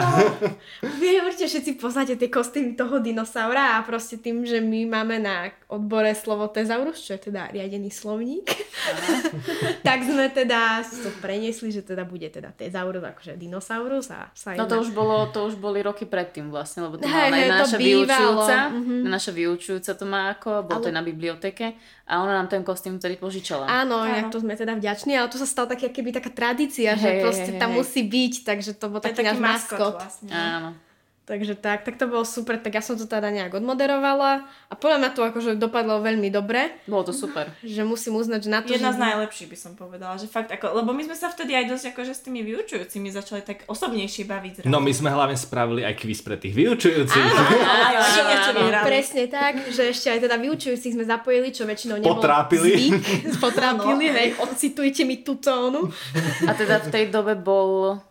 Vy 1.01 1.09
určite 1.23 1.47
všetci 1.47 1.73
poznáte 1.79 2.15
tie 2.19 2.29
kostýmy 2.29 2.75
toho 2.75 2.99
dinosaura 2.99 3.79
a 3.79 3.87
proste 3.87 4.19
tým, 4.19 4.43
že 4.43 4.59
my 4.59 4.87
máme 4.91 5.23
na 5.23 5.51
odbore 5.73 6.13
slovo 6.13 6.53
tezaurus, 6.53 7.01
čo 7.01 7.17
je 7.17 7.33
teda 7.33 7.49
riadený 7.49 7.89
slovník, 7.89 8.45
tak 9.89 10.05
sme 10.05 10.29
teda 10.29 10.85
to 10.85 11.09
preniesli, 11.25 11.73
že 11.73 11.81
teda 11.81 12.05
bude 12.05 12.29
teda 12.29 12.53
tezaurus, 12.53 13.01
akože 13.01 13.41
dinosaurus 13.41 14.13
a 14.13 14.29
sa 14.37 14.53
No 14.53 14.69
to 14.69 14.85
už, 14.85 14.93
bolo, 14.93 15.33
to 15.33 15.49
už 15.49 15.57
boli 15.57 15.81
roky 15.81 16.05
predtým 16.05 16.53
vlastne, 16.53 16.85
lebo 16.85 17.01
to 17.01 17.09
hey, 17.09 17.33
mala 17.33 17.37
hey, 17.41 17.49
naša 17.49 17.79
vyučujúca, 17.81 18.59
mm-hmm. 18.69 19.01
naša 19.09 19.33
vyučujúca 19.33 19.91
to 19.97 20.05
má 20.05 20.21
ako, 20.37 20.69
bol 20.69 20.79
Ale... 20.79 20.85
to 20.85 20.89
na 20.93 21.01
biblioteke 21.01 21.73
a 22.05 22.13
ona 22.21 22.37
nám 22.37 22.53
ten 22.53 22.61
kostým 22.61 23.01
vtedy 23.01 23.17
požičala. 23.17 23.65
Áno, 23.65 24.05
inak 24.05 24.29
to 24.29 24.45
sme 24.45 24.53
teda 24.53 24.77
vďační, 24.77 25.17
ale 25.17 25.33
to 25.33 25.41
sa 25.41 25.49
stalo 25.49 25.73
také, 25.73 25.89
keby 25.89 26.13
taká 26.13 26.29
tradícia, 26.29 26.93
hey, 26.93 27.01
že 27.01 27.09
proste 27.25 27.51
hey, 27.57 27.61
tam 27.61 27.73
hey. 27.73 27.79
musí 27.81 28.05
byť, 28.05 28.35
takže 28.45 28.71
to 28.77 28.93
bol 28.93 29.01
taký, 29.01 29.25
taký 29.25 29.29
náš 29.33 29.41
maskot. 29.41 29.97
Vlastne. 29.97 30.29
Áno. 30.29 30.92
Takže 31.23 31.55
tak, 31.55 31.87
tak 31.87 32.03
to 32.03 32.11
bolo 32.11 32.27
super, 32.27 32.59
tak 32.59 32.75
ja 32.75 32.83
som 32.83 32.99
to 32.99 33.07
teda 33.07 33.31
nejak 33.31 33.55
odmoderovala 33.55 34.43
a 34.43 34.75
podľa 34.75 34.99
mňa 34.99 35.11
to 35.15 35.23
akože 35.23 35.51
dopadlo 35.55 36.03
veľmi 36.03 36.27
dobre. 36.35 36.75
Bolo 36.91 37.07
to 37.07 37.15
super. 37.15 37.47
Že 37.63 37.87
musím 37.87 38.19
uznať, 38.19 38.41
že 38.43 38.51
na 38.51 38.59
to... 38.59 38.75
Jedna 38.75 38.91
že... 38.91 38.99
z 38.99 39.01
najlepších 39.07 39.49
by 39.55 39.59
som 39.59 39.73
povedala, 39.79 40.19
že 40.19 40.27
fakt 40.27 40.51
ako, 40.51 40.83
lebo 40.83 40.91
my 40.91 41.07
sme 41.07 41.15
sa 41.15 41.31
vtedy 41.31 41.55
aj 41.55 41.71
dosť 41.71 41.95
akože 41.95 42.13
s 42.19 42.21
tými 42.27 42.43
vyučujúcimi 42.43 43.15
začali 43.15 43.47
tak 43.47 43.63
osobnejšie 43.71 44.27
baviť. 44.27 44.53
Zrazu. 44.61 44.67
No 44.67 44.83
my 44.83 44.91
sme 44.91 45.15
hlavne 45.15 45.39
spravili 45.39 45.87
aj 45.87 45.95
kvíz 45.95 46.27
pre 46.27 46.35
tých 46.43 46.59
vyučujúcich. 46.59 47.23
Áno, 47.23 47.43
áno, 47.71 47.99
áno, 48.03 48.61
áno, 48.67 48.83
presne 48.83 49.31
tak, 49.31 49.63
že 49.71 49.95
ešte 49.95 50.11
aj 50.11 50.27
teda 50.27 50.43
vyučujúcich 50.43 50.91
sme 50.91 51.07
zapojili, 51.07 51.55
čo 51.55 51.71
väčšinou 51.71 52.03
nebolo 52.03 52.19
Potrápili. 52.19 52.91
zvyk. 52.91 53.39
Potrápili, 53.47 54.11
hej, 54.11 54.29
odcitujte 54.43 55.07
mi 55.07 55.23
tú 55.23 55.39
tónu. 55.39 55.87
A 56.45 56.53
teda 56.59 56.83
v 56.83 56.89
tej 56.91 57.05
dobe 57.15 57.39
bol 57.39 58.03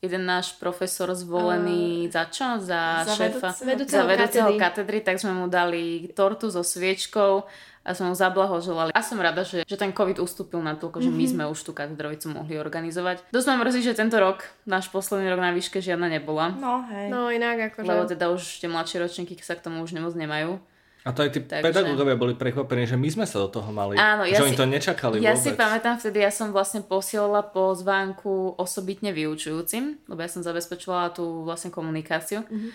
jeden 0.00 0.24
náš 0.24 0.56
profesor 0.56 1.12
zvolený 1.12 2.08
uh, 2.08 2.12
za 2.12 2.24
čo? 2.32 2.46
Za, 2.56 3.04
za 3.04 3.14
šéfa, 3.16 3.52
vedúceho, 3.64 4.04
za 4.04 4.08
vedúceho 4.08 4.50
katedry. 4.56 4.60
katedry, 4.60 4.98
tak 5.04 5.16
sme 5.20 5.32
mu 5.36 5.46
dali 5.46 6.08
tortu 6.16 6.48
so 6.48 6.64
sviečkou 6.64 7.44
a 7.80 7.96
sme 7.96 8.12
mu 8.12 8.16
zablahoželali. 8.16 8.92
A 8.92 9.00
som 9.00 9.16
rada, 9.20 9.40
že, 9.44 9.64
že 9.64 9.76
ten 9.76 9.92
COVID 9.92 10.20
ustúpil 10.20 10.60
na 10.60 10.76
toľko, 10.76 11.00
mm-hmm. 11.00 11.16
že 11.16 11.20
my 11.20 11.24
mhm. 11.24 11.32
sme 11.32 11.44
už 11.48 11.60
tú 11.64 11.72
katedrovicu 11.72 12.26
mohli 12.32 12.60
organizovať. 12.60 13.28
Dosť 13.32 13.46
ma 13.48 13.54
mrzí, 13.64 13.80
že 13.80 13.92
tento 13.96 14.20
rok, 14.20 14.44
náš 14.68 14.92
posledný 14.92 15.32
rok 15.32 15.40
na 15.40 15.52
výške, 15.52 15.80
žiadna 15.80 16.12
nebola. 16.12 16.52
No 16.56 16.84
hej. 16.88 17.08
No 17.08 17.32
inak 17.32 17.72
akože... 17.72 17.88
Lebo 17.88 18.02
teda 18.08 18.32
už 18.32 18.60
tie 18.60 18.68
mladšie 18.68 19.00
ročníky 19.00 19.36
sa 19.40 19.56
k 19.56 19.64
tomu 19.64 19.80
už 19.80 19.96
nemoc 19.96 20.12
nemajú. 20.12 20.60
A 21.00 21.16
to 21.16 21.24
aj 21.24 21.30
tí 21.32 21.40
Takže... 21.40 21.64
pedagógovia 21.64 22.16
boli 22.20 22.36
prekvapení, 22.36 22.84
že 22.84 23.00
my 23.00 23.08
sme 23.08 23.24
sa 23.24 23.40
do 23.40 23.48
toho 23.48 23.72
mali. 23.72 23.96
Áno, 23.96 24.28
ja 24.28 24.36
že 24.36 24.44
si, 24.44 24.46
oni 24.52 24.56
to 24.60 24.68
nečakali 24.68 25.16
Ja 25.24 25.32
vôbec. 25.32 25.44
si 25.44 25.50
pamätám 25.56 25.96
vtedy, 25.96 26.20
ja 26.20 26.28
som 26.28 26.52
vlastne 26.52 26.84
posielala 26.84 27.40
pozvánku 27.40 28.60
osobitne 28.60 29.08
vyučujúcim, 29.16 29.96
lebo 30.04 30.20
ja 30.20 30.28
som 30.28 30.44
zabezpečovala 30.44 31.16
tú 31.16 31.48
vlastne 31.48 31.72
komunikáciu. 31.72 32.44
Mm-hmm. 32.44 32.70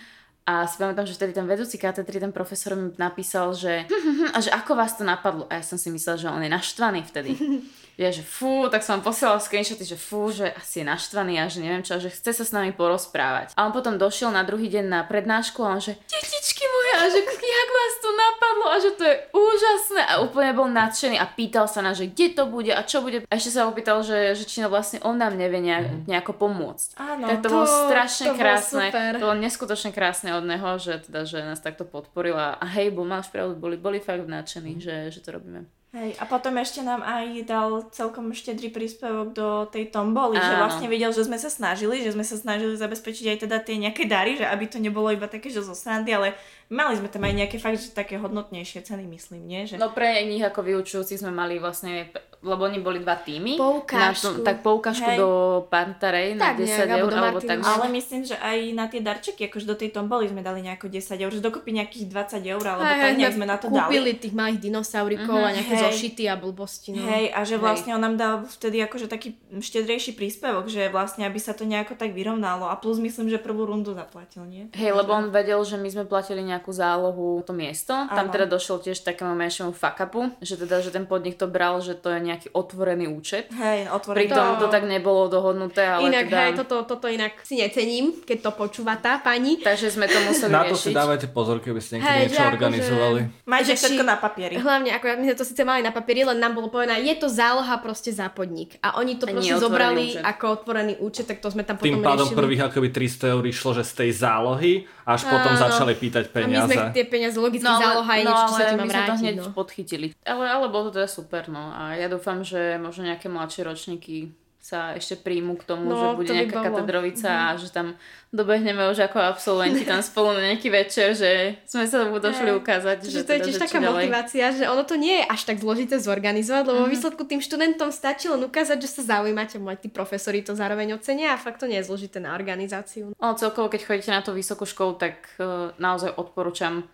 A 0.46 0.66
si 0.66 0.78
pamätám, 0.78 1.06
že 1.06 1.14
vtedy 1.14 1.34
ten 1.34 1.46
vedúci 1.46 1.78
katedry, 1.78 2.18
ten 2.22 2.34
profesor 2.34 2.74
mi 2.74 2.90
napísal, 2.98 3.54
že 3.54 3.86
a 4.34 4.38
že 4.42 4.50
ako 4.50 4.74
vás 4.74 4.98
to 4.98 5.06
napadlo. 5.06 5.46
A 5.46 5.58
ja 5.58 5.64
som 5.66 5.78
si 5.78 5.94
myslela, 5.94 6.18
že 6.18 6.26
on 6.26 6.42
je 6.42 6.50
naštvaný 6.50 7.06
vtedy. 7.06 7.34
Ja, 7.96 8.12
že 8.12 8.20
fú, 8.20 8.68
tak 8.68 8.84
som 8.84 9.00
vám 9.00 9.08
posielala 9.08 9.40
screenshoty, 9.40 9.88
že 9.88 9.96
fú, 9.96 10.28
že 10.28 10.52
asi 10.52 10.84
je 10.84 10.86
naštvaný 10.86 11.40
a 11.40 11.48
že 11.48 11.64
neviem 11.64 11.80
čo, 11.80 11.96
že 11.96 12.12
chce 12.12 12.36
sa 12.36 12.44
s 12.44 12.52
nami 12.52 12.76
porozprávať. 12.76 13.56
A 13.56 13.64
on 13.64 13.72
potom 13.72 13.96
došiel 13.96 14.28
na 14.28 14.44
druhý 14.44 14.68
deň 14.68 14.84
na 14.84 15.00
prednášku 15.00 15.64
a 15.64 15.72
on 15.72 15.80
že 15.80 15.96
detičky 16.04 16.64
moje, 16.68 16.92
a 16.92 17.04
že 17.08 17.20
jak 17.24 17.70
vás 17.72 17.94
to 18.04 18.08
napadlo 18.12 18.66
a 18.68 18.76
že 18.76 18.90
to 19.00 19.02
je 19.08 19.16
úžasné 19.32 20.02
a 20.04 20.12
úplne 20.20 20.52
bol 20.52 20.68
nadšený 20.68 21.16
a 21.16 21.24
pýtal 21.24 21.64
sa 21.64 21.80
na, 21.80 21.96
že 21.96 22.12
kde 22.12 22.36
to 22.36 22.44
bude 22.52 22.68
a 22.68 22.84
čo 22.84 23.00
bude. 23.00 23.24
A 23.24 23.32
ešte 23.32 23.56
sa 23.56 23.64
opýtal, 23.64 24.04
že, 24.04 24.36
že 24.36 24.44
či 24.44 24.60
vlastne 24.68 25.00
on 25.00 25.16
nám 25.16 25.32
nevie 25.40 25.64
nejak, 25.64 25.86
mhm. 25.88 25.98
nejako 26.04 26.36
pomôcť. 26.36 27.00
Áno, 27.00 27.24
tak 27.32 27.38
to, 27.40 27.48
to 27.48 27.54
bolo 27.56 27.66
strašne 27.88 28.26
to 28.28 28.34
krásne. 28.36 28.86
Bolo 28.92 29.12
to 29.16 29.24
bolo 29.24 29.34
neskutočne 29.40 29.90
krásne 29.96 30.36
od 30.36 30.44
neho, 30.44 30.68
že 30.76 31.00
teda, 31.00 31.24
že 31.24 31.40
nás 31.40 31.64
takto 31.64 31.88
podporila 31.88 32.60
a 32.60 32.64
hej, 32.76 32.92
bol 32.92 33.08
máš 33.08 33.32
pravdu, 33.32 33.56
boli, 33.56 33.80
boli 33.80 34.04
fakt 34.04 34.28
nadšení, 34.28 34.76
že, 34.84 35.08
že 35.08 35.24
to 35.24 35.32
robíme. 35.32 35.64
Hej, 35.96 36.12
a 36.20 36.28
potom 36.28 36.52
ešte 36.60 36.84
nám 36.84 37.00
aj 37.00 37.48
dal 37.48 37.88
celkom 37.88 38.28
štedrý 38.36 38.68
príspevok 38.68 39.32
do 39.32 39.64
tej 39.72 39.88
tomboly, 39.88 40.36
Áno. 40.36 40.44
že 40.44 40.54
vlastne 40.60 40.86
videl, 40.92 41.08
že 41.08 41.24
sme 41.24 41.40
sa 41.40 41.48
snažili, 41.48 42.04
že 42.04 42.12
sme 42.12 42.20
sa 42.20 42.36
snažili 42.36 42.76
zabezpečiť 42.76 43.32
aj 43.32 43.38
teda 43.48 43.56
tie 43.64 43.80
nejaké 43.80 44.04
dary, 44.04 44.36
že 44.36 44.44
aby 44.44 44.68
to 44.68 44.76
nebolo 44.76 45.08
iba 45.08 45.24
také, 45.24 45.48
že 45.48 45.64
zo 45.64 45.72
srandy, 45.72 46.12
ale 46.12 46.36
mali 46.70 46.94
sme 46.98 47.08
tam 47.08 47.22
aj 47.22 47.34
nejaké 47.34 47.56
fakt, 47.62 47.78
že 47.78 47.94
také 47.94 48.18
hodnotnejšie 48.18 48.82
ceny, 48.82 49.06
myslím, 49.06 49.42
nie? 49.46 49.62
Že... 49.66 49.78
No 49.78 49.94
pre 49.94 50.22
nich 50.26 50.42
ako 50.42 50.66
vyučujúci 50.66 51.18
sme 51.18 51.30
mali 51.30 51.62
vlastne 51.62 52.10
lebo 52.46 52.68
oni 52.68 52.78
boli 52.78 53.02
dva 53.02 53.18
týmy. 53.18 53.58
Poukážku. 53.58 54.40
Na 54.40 54.46
tak 54.46 54.62
poukážku 54.62 55.08
Hej. 55.08 55.18
do 55.18 55.30
Pantarej 55.66 56.38
na 56.38 56.52
Tak 56.52 56.62
10 56.62 56.68
nejak, 56.68 56.80
alebo 56.86 57.02
eur, 57.02 57.12
alebo 57.16 57.38
Martinu. 57.42 57.50
tak. 57.50 57.58
Ale 57.64 57.86
myslím, 57.90 58.22
že 58.22 58.36
aj 58.38 58.58
na 58.76 58.84
tie 58.86 59.00
darčeky, 59.02 59.42
akože 59.50 59.66
do 59.66 59.76
tej 59.76 59.90
tomboli 59.90 60.30
sme 60.30 60.40
dali 60.46 60.60
nejako 60.62 60.86
10 60.86 61.16
eur, 61.18 61.32
že 61.32 61.40
dokopy 61.42 61.70
nejakých 61.74 62.04
20 62.06 62.54
eur, 62.54 62.64
alebo 62.64 62.86
Hej, 62.86 63.00
tak 63.02 63.10
hej, 63.10 63.18
nejak 63.18 63.34
sme 63.34 63.46
na 63.48 63.56
to 63.58 63.66
kúpili 63.72 64.10
dali. 64.14 64.22
tých 64.22 64.34
malých 64.36 64.60
dinosaurikov 64.62 65.38
a 65.42 65.50
nejaké 65.56 65.74
Hej. 65.74 65.84
zošity 65.90 66.22
a 66.30 66.34
blbosti. 66.38 66.90
No. 66.94 67.02
Hej, 67.08 67.24
a 67.34 67.40
že 67.42 67.56
Hej. 67.58 67.62
vlastne 67.62 67.90
on 67.98 68.02
nám 68.02 68.14
dal 68.14 68.34
vtedy 68.46 68.76
akože 68.84 69.06
taký 69.10 69.34
štedrejší 69.58 70.14
príspevok, 70.14 70.70
že 70.70 70.92
vlastne 70.92 71.26
aby 71.26 71.40
sa 71.42 71.56
to 71.56 71.66
nejako 71.66 71.98
tak 71.98 72.14
vyrovnalo 72.14 72.70
a 72.70 72.78
plus 72.78 73.02
myslím, 73.02 73.32
že 73.32 73.42
prvú 73.42 73.66
rundu 73.66 73.96
zaplatil, 73.96 74.44
nie? 74.46 74.68
Hej, 74.76 74.94
lebo 74.94 75.10
on 75.16 75.34
vedel, 75.34 75.58
že 75.66 75.80
my 75.80 75.88
sme 75.88 76.04
platili 76.06 76.44
nejakú 76.56 76.70
zálohu 76.70 77.40
to 77.40 77.52
miesto. 77.52 77.92
Tam 78.08 78.26
Áno. 78.26 78.32
teda 78.32 78.46
došiel 78.46 78.80
tiež 78.80 79.02
takému 79.02 79.32
menšiemu 79.32 79.70
fuck 79.70 80.00
upu, 80.02 80.32
že 80.38 80.56
teda, 80.56 80.78
že 80.78 80.88
ten 80.88 81.04
podnik 81.04 81.34
to 81.34 81.46
bral, 81.46 81.78
že 81.78 81.94
to 81.94 82.08
je 82.08 82.20
nejaký 82.22 82.48
otvorený 82.50 83.06
účet. 83.06 83.48
Hej, 83.50 83.88
otvorený. 83.88 84.24
Pritom 84.24 84.46
to 84.54 84.64
To- 84.64 84.72
tak 84.72 84.84
nebolo 84.84 85.26
dohodnuté, 85.26 85.84
ale 85.84 86.06
inak, 86.06 86.26
teda... 86.26 86.40
hej, 86.40 86.52
toto, 86.56 86.76
toto 86.86 87.06
inak 87.06 87.38
si 87.40 87.56
necením, 87.56 88.16
keď 88.20 88.38
to 88.40 88.50
počúva 88.52 88.96
tá 88.96 89.18
pani. 89.18 89.58
Takže 89.58 89.88
sme 89.88 90.04
to 90.04 90.18
museli 90.22 90.48
Na 90.48 90.64
to 90.64 90.72
si 90.72 90.88
riešiť. 90.88 90.94
dávajte 90.96 91.26
pozor, 91.28 91.58
keby 91.58 91.78
ste 91.78 91.92
niekedy 91.96 92.08
Hej, 92.08 92.22
niečo 92.26 92.38
že 92.38 92.48
organizovali. 92.48 93.20
Máte 93.44 93.64
že 93.66 93.74
všetko 93.76 94.00
či- 94.00 94.06
na 94.06 94.16
papieri. 94.16 94.54
Hlavne, 94.56 94.90
ako 94.92 95.04
my 95.12 95.24
sme 95.24 95.36
to 95.36 95.44
síce 95.44 95.62
mali 95.62 95.80
na 95.80 95.90
papieri, 95.90 96.22
len 96.22 96.36
nám 96.36 96.54
bolo 96.54 96.68
povedané, 96.68 97.04
je 97.04 97.14
to 97.14 97.28
záloha 97.28 97.76
proste 97.78 98.10
za 98.10 98.26
podnik. 98.28 98.80
A 98.80 98.96
oni 98.96 99.14
to 99.14 99.24
A 99.24 99.32
proste 99.32 99.54
zobrali 99.56 100.04
účet. 100.12 100.22
ako 100.22 100.44
otvorený 100.56 100.94
účet, 100.98 101.24
tak 101.24 101.38
to 101.38 101.48
sme 101.48 101.62
tam 101.62 101.76
Tým 101.76 101.98
potom 101.98 102.06
pádom 102.06 102.26
riešili. 102.26 102.38
prvých 102.38 102.62
akoby 102.64 102.88
300 102.90 103.26
eur 103.28 103.44
išlo, 103.44 103.70
že 103.72 103.82
z 103.82 103.92
tej 103.96 104.10
zálohy, 104.14 104.72
až 105.04 105.20
potom 105.24 105.52
Áno. 105.52 105.60
začali 105.60 105.94
pýtať 105.94 106.24
A 106.46 106.48
my 106.48 106.56
sme 106.56 106.68
peniaze. 106.72 106.94
tie 106.94 107.04
peniaze, 107.04 107.36
logicky 107.36 107.62
No 107.62 107.72
ale, 107.72 107.82
záloha 107.82 108.12
je 108.12 108.22
no, 108.22 108.30
niečo, 108.30 108.44
čo 108.44 108.54
sa 108.54 108.62
ti 108.62 108.70
má 108.70 108.76
my 108.76 108.86
sme 108.86 108.86
to 108.86 108.94
vrátiť. 108.96 109.20
hneď 109.20 109.34
No. 109.36 109.50
podchytili. 109.52 110.06
Ale, 110.22 110.44
ale 110.46 110.66
bolo 110.66 110.84
to 110.86 110.92
teda 110.94 111.08
super, 111.08 111.42
no. 111.46 111.64
A 111.70 111.82
ja 111.92 112.06
dúfam, 112.06 112.40
že 112.40 112.60
možno 112.76 113.02
nejaké 113.04 113.26
mladšie 113.26 113.62
ročníky 113.62 114.30
sa 114.66 114.92
ešte 114.92 115.14
príjmu 115.16 115.54
k 115.54 115.62
tomu, 115.64 115.86
No, 115.86 115.94
že 115.94 116.06
bude 116.16 116.26
to 116.26 116.34
nejaká 116.34 116.58
katedrovica 116.60 117.30
a 117.30 117.54
že 117.54 117.70
tam 117.70 117.94
dobehneme 118.28 118.82
už 118.88 118.98
ako 119.00 119.22
absolventi 119.22 119.86
tam 119.86 120.02
spolu 120.04 120.34
na 120.34 120.42
nejaký 120.44 120.66
večer, 120.68 121.14
že 121.14 121.54
sme 121.62 121.86
sa 121.86 122.02
tomu 122.02 122.18
došli 122.18 122.50
Hej. 122.50 122.58
ukázať. 122.58 122.96
Že 123.00 123.08
že 123.08 123.22
to 123.22 123.30
je 123.30 123.38
teda, 123.38 123.44
tiež 123.46 123.54
že 123.54 123.62
taká 123.62 123.78
ďalej. 123.78 123.90
motivácia, 123.94 124.44
že 124.50 124.64
ono 124.66 124.82
to 124.82 124.94
nie 124.94 125.14
je 125.16 125.24
až 125.24 125.40
tak 125.44 125.56
zložité 125.56 125.94
zorganizovať, 125.96 126.64
lebo 126.64 126.80
Mhm. 126.82 126.90
výsledku 126.90 127.22
tým 127.22 127.38
študentom 127.38 127.88
stačí 127.90 128.26
len 128.26 128.42
ukázať, 128.42 128.76
že 128.76 128.90
sa 128.90 129.02
zaujímate, 129.14 129.56
aj 129.56 129.78
tí 129.78 129.88
profesori 129.88 130.42
to 130.42 130.52
zároveň 130.52 130.96
ocenia 130.96 131.30
a 131.30 131.38
fakt 131.38 131.62
to 131.62 131.66
nie 131.66 131.78
je 131.78 131.86
zložité 131.86 132.18
na 132.18 132.34
organizáciu. 132.34 133.14
No 133.14 133.34
celkovo, 133.34 133.68
keď 133.68 133.80
chodíte 133.84 134.10
na 134.10 134.20
tú 134.20 134.32
vysokú 134.32 134.64
školu, 134.64 134.96
tak 134.96 135.14
uh, 135.36 135.70
naozaj 135.76 136.10
odporúčam 136.12 136.90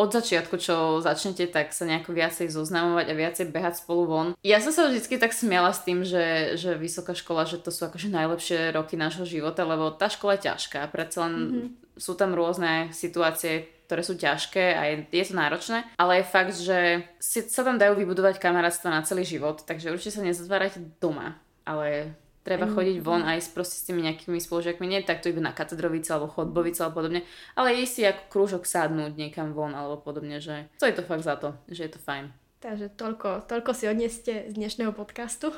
od 0.00 0.08
začiatku, 0.08 0.56
čo 0.56 1.04
začnete, 1.04 1.44
tak 1.52 1.76
sa 1.76 1.84
nejako 1.84 2.16
viacej 2.16 2.48
zoznamovať 2.48 3.06
a 3.12 3.20
viacej 3.20 3.46
behať 3.52 3.84
spolu 3.84 4.02
von. 4.08 4.28
Ja 4.40 4.56
som 4.64 4.72
sa 4.72 4.88
vždy 4.88 5.20
tak 5.20 5.36
smiala 5.36 5.76
s 5.76 5.84
tým, 5.84 6.00
že, 6.00 6.56
že 6.56 6.80
vysoká 6.80 7.12
škola, 7.12 7.44
že 7.44 7.60
to 7.60 7.68
sú 7.68 7.84
akože 7.84 8.08
najlepšie 8.08 8.72
roky 8.72 8.96
nášho 8.96 9.28
života, 9.28 9.68
lebo 9.68 9.92
tá 9.92 10.08
škola 10.08 10.40
je 10.40 10.48
ťažká, 10.48 10.88
predsa 10.88 11.28
len 11.28 11.34
mm-hmm. 11.36 11.68
sú 12.00 12.16
tam 12.16 12.32
rôzne 12.32 12.88
situácie, 12.96 13.68
ktoré 13.84 14.00
sú 14.00 14.16
ťažké 14.16 14.64
a 14.72 14.82
je, 14.88 14.96
je 15.10 15.24
to 15.28 15.34
náročné, 15.36 15.84
ale 16.00 16.22
je 16.22 16.32
fakt, 16.32 16.54
že 16.56 17.04
si, 17.20 17.44
sa 17.44 17.66
tam 17.66 17.76
dajú 17.76 17.98
vybudovať 17.98 18.40
kamarátstva 18.40 18.88
na 18.88 19.04
celý 19.04 19.28
život, 19.28 19.66
takže 19.66 19.92
určite 19.92 20.16
sa 20.16 20.24
nezatvárajte 20.24 20.96
doma, 21.02 21.36
ale 21.66 22.16
treba 22.40 22.66
chodiť 22.66 22.96
von 23.04 23.22
aj 23.24 23.38
s, 23.44 23.48
proste 23.52 23.76
s 23.76 23.86
tými 23.86 24.00
nejakými 24.04 24.40
spolužiakmi, 24.40 24.84
nie 24.88 25.04
takto 25.04 25.28
iba 25.28 25.44
na 25.44 25.52
katedrovice 25.52 26.12
alebo 26.16 26.32
chodbovice 26.32 26.80
alebo 26.84 27.04
podobne, 27.04 27.20
ale 27.56 27.76
ísť 27.80 27.92
si 27.92 28.02
ako 28.08 28.22
krúžok 28.32 28.62
sadnúť 28.64 29.16
niekam 29.16 29.52
von 29.52 29.76
alebo 29.76 30.00
podobne, 30.00 30.40
že 30.40 30.68
to 30.80 30.88
je 30.88 30.96
to 30.96 31.04
fakt 31.04 31.24
za 31.24 31.36
to, 31.36 31.52
že 31.68 31.88
je 31.88 31.92
to 31.96 32.00
fajn. 32.00 32.32
Takže 32.60 32.92
toľko, 32.92 33.48
toľko 33.48 33.72
si 33.72 33.88
odneste 33.88 34.32
z 34.44 34.52
dnešného 34.52 34.92
podcastu. 34.92 35.48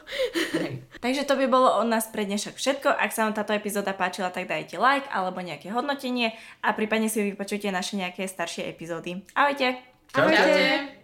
Hej. 0.54 0.86
Takže 1.04 1.26
to 1.26 1.34
by 1.34 1.50
bolo 1.50 1.82
od 1.82 1.90
nás 1.90 2.06
pre 2.06 2.22
dnešok 2.22 2.54
všetko. 2.54 2.94
Ak 2.94 3.10
sa 3.10 3.26
vám 3.26 3.34
táto 3.34 3.50
epizóda 3.50 3.90
páčila, 3.90 4.30
tak 4.30 4.46
dajte 4.46 4.78
like 4.78 5.10
alebo 5.10 5.42
nejaké 5.42 5.74
hodnotenie 5.74 6.30
a 6.62 6.70
prípadne 6.70 7.10
si 7.10 7.34
vypočujte 7.34 7.74
naše 7.74 7.98
nejaké 7.98 8.30
staršie 8.30 8.70
epizódy. 8.70 9.18
Ahojte! 9.34 9.82
Čaute. 10.14 10.36
Ahojte. 10.36 11.01